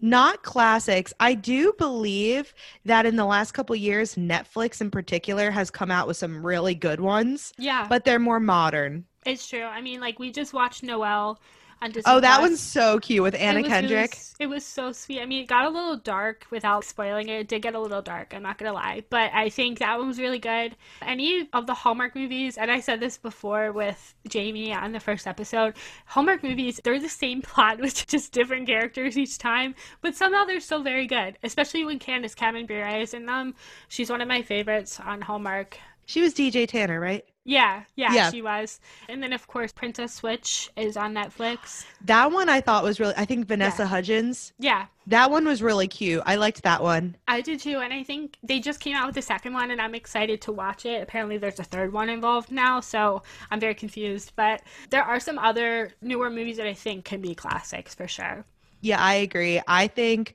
[0.00, 1.12] Not classics.
[1.20, 2.54] I do believe
[2.84, 6.74] that in the last couple years, Netflix in particular has come out with some really
[6.74, 9.04] good ones, Yeah, but they're more modern.
[9.26, 9.62] it's true.
[9.64, 11.38] I mean, like we just watched Noelle
[11.82, 12.10] on Disney.
[12.12, 12.48] Oh, that Plus.
[12.50, 14.12] one's so cute with Anna It was Kendrick.
[14.14, 15.20] s- it was so sweet.
[15.20, 17.40] I mean, it got a little dark without spoiling it.
[17.40, 19.04] It did get a little dark, I'm not going to lie.
[19.10, 20.76] But I think that one was really good.
[21.02, 25.26] Any of the Hallmark movies, and I said this before with Jamie on the first
[25.26, 25.74] episode,
[26.06, 30.60] Hallmark movies, they're the same plot with just different characters each time, but somehow they're
[30.60, 33.54] still very good, especially when Candace Cameron Bure is in them.
[33.88, 35.78] She's one of my favorites on Hallmark.
[36.10, 37.24] She was DJ Tanner, right?
[37.44, 38.30] Yeah, yeah, Yeah.
[38.32, 38.80] she was.
[39.08, 41.84] And then, of course, Princess Switch is on Netflix.
[42.04, 44.52] That one I thought was really, I think Vanessa Hudgens.
[44.58, 46.20] Yeah, That one was really cute.
[46.26, 47.16] I liked that one.
[47.28, 49.80] I did too, and I think they just came out with the second one, and
[49.80, 51.00] I'm excited to watch it.
[51.00, 54.32] Apparently, there's a third one involved now, so I'm very confused.
[54.34, 58.44] But there are some other newer movies that I think can be classics for sure.
[58.80, 59.60] Yeah, I agree.
[59.68, 60.34] I think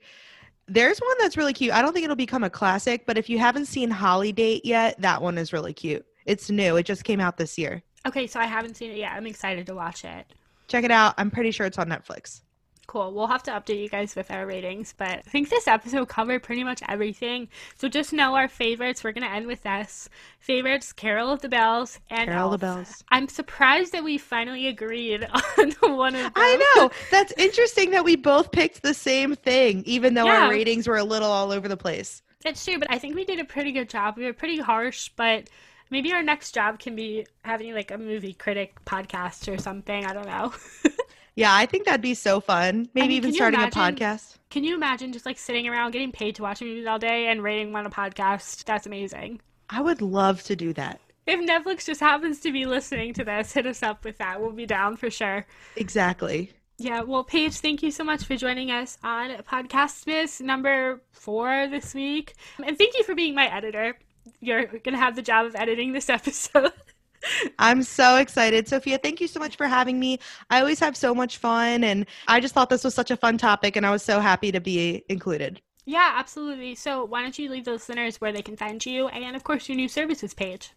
[0.68, 1.74] there's one that's really cute.
[1.74, 5.22] I don't think it'll become a classic, but if you haven't seen Holidate yet, that
[5.22, 6.06] one is really cute.
[6.26, 6.76] It's new.
[6.78, 7.84] It just came out this year.
[8.08, 9.12] Okay, so I haven't seen it yet.
[9.14, 10.26] I'm excited to watch it.
[10.68, 11.14] Check it out.
[11.18, 12.42] I'm pretty sure it's on Netflix.
[12.88, 13.12] Cool.
[13.14, 16.44] We'll have to update you guys with our ratings, but I think this episode covered
[16.44, 17.48] pretty much everything.
[17.78, 19.04] So just know our favorites.
[19.04, 20.08] We're going to end with this.
[20.40, 23.04] Favorites, Carol of the Bells and Carol of the Bells.
[23.10, 25.28] I'm surprised that we finally agreed
[25.58, 26.32] on one of them.
[26.36, 26.92] I know.
[27.12, 30.44] That's interesting that we both picked the same thing, even though Yeah.
[30.46, 32.22] our ratings were a little all over the place.
[32.46, 34.18] It's true, but I think we did a pretty good job.
[34.18, 35.50] We were pretty harsh, but
[35.90, 40.06] maybe our next job can be having like a movie critic podcast or something.
[40.06, 40.54] I don't know.
[41.36, 42.90] Yeah, I think that'd be so fun.
[42.94, 44.38] Maybe mean, even starting imagine- a podcast.
[44.50, 47.44] can you imagine just like sitting around getting paid to watch movies all day and
[47.44, 48.64] rating one a podcast?
[48.64, 49.42] That's amazing.
[49.70, 51.02] I would love to do that.
[51.28, 54.40] If Netflix just happens to be listening to this, hit us up with that.
[54.40, 55.46] We'll be down for sure.
[55.76, 56.52] Exactly.
[56.78, 61.68] Yeah, well, Paige, thank you so much for joining us on Podcast Miss number four
[61.68, 62.36] this week.
[62.64, 63.98] And thank you for being my editor.
[64.40, 66.72] You're going to have the job of editing this episode.
[67.60, 68.68] I'm so excited.
[68.68, 70.20] Sophia, thank you so much for having me.
[70.50, 73.38] I always have so much fun, and I just thought this was such a fun
[73.38, 75.62] topic, and I was so happy to be included.
[75.86, 76.76] Yeah, absolutely.
[76.76, 79.70] So why don't you leave the listeners where they can find you and, of course,
[79.70, 80.72] your new services page?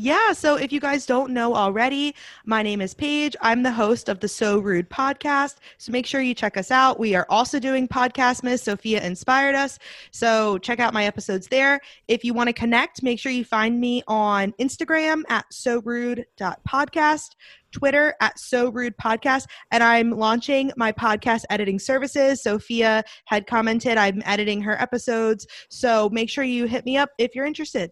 [0.00, 2.14] Yeah, so if you guys don't know already,
[2.46, 3.34] my name is Paige.
[3.40, 5.56] I'm the host of the So Rude podcast.
[5.76, 7.00] So make sure you check us out.
[7.00, 8.62] We are also doing Podcast Miss.
[8.62, 9.76] Sophia inspired us.
[10.12, 11.80] So check out my episodes there.
[12.06, 17.30] If you want to connect, make sure you find me on Instagram at so rude.podcast,
[17.72, 19.46] Twitter at so rude podcast.
[19.72, 22.40] And I'm launching my podcast editing services.
[22.40, 25.44] Sophia had commented I'm editing her episodes.
[25.70, 27.90] So make sure you hit me up if you're interested.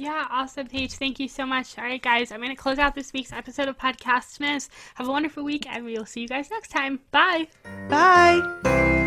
[0.00, 0.92] Yeah, awesome, Paige.
[0.92, 1.76] Thank you so much.
[1.76, 4.70] All right, guys, I'm going to close out this week's episode of Podcast Miss.
[4.94, 7.00] Have a wonderful week, and we will see you guys next time.
[7.10, 7.48] Bye.
[7.90, 8.99] Bye.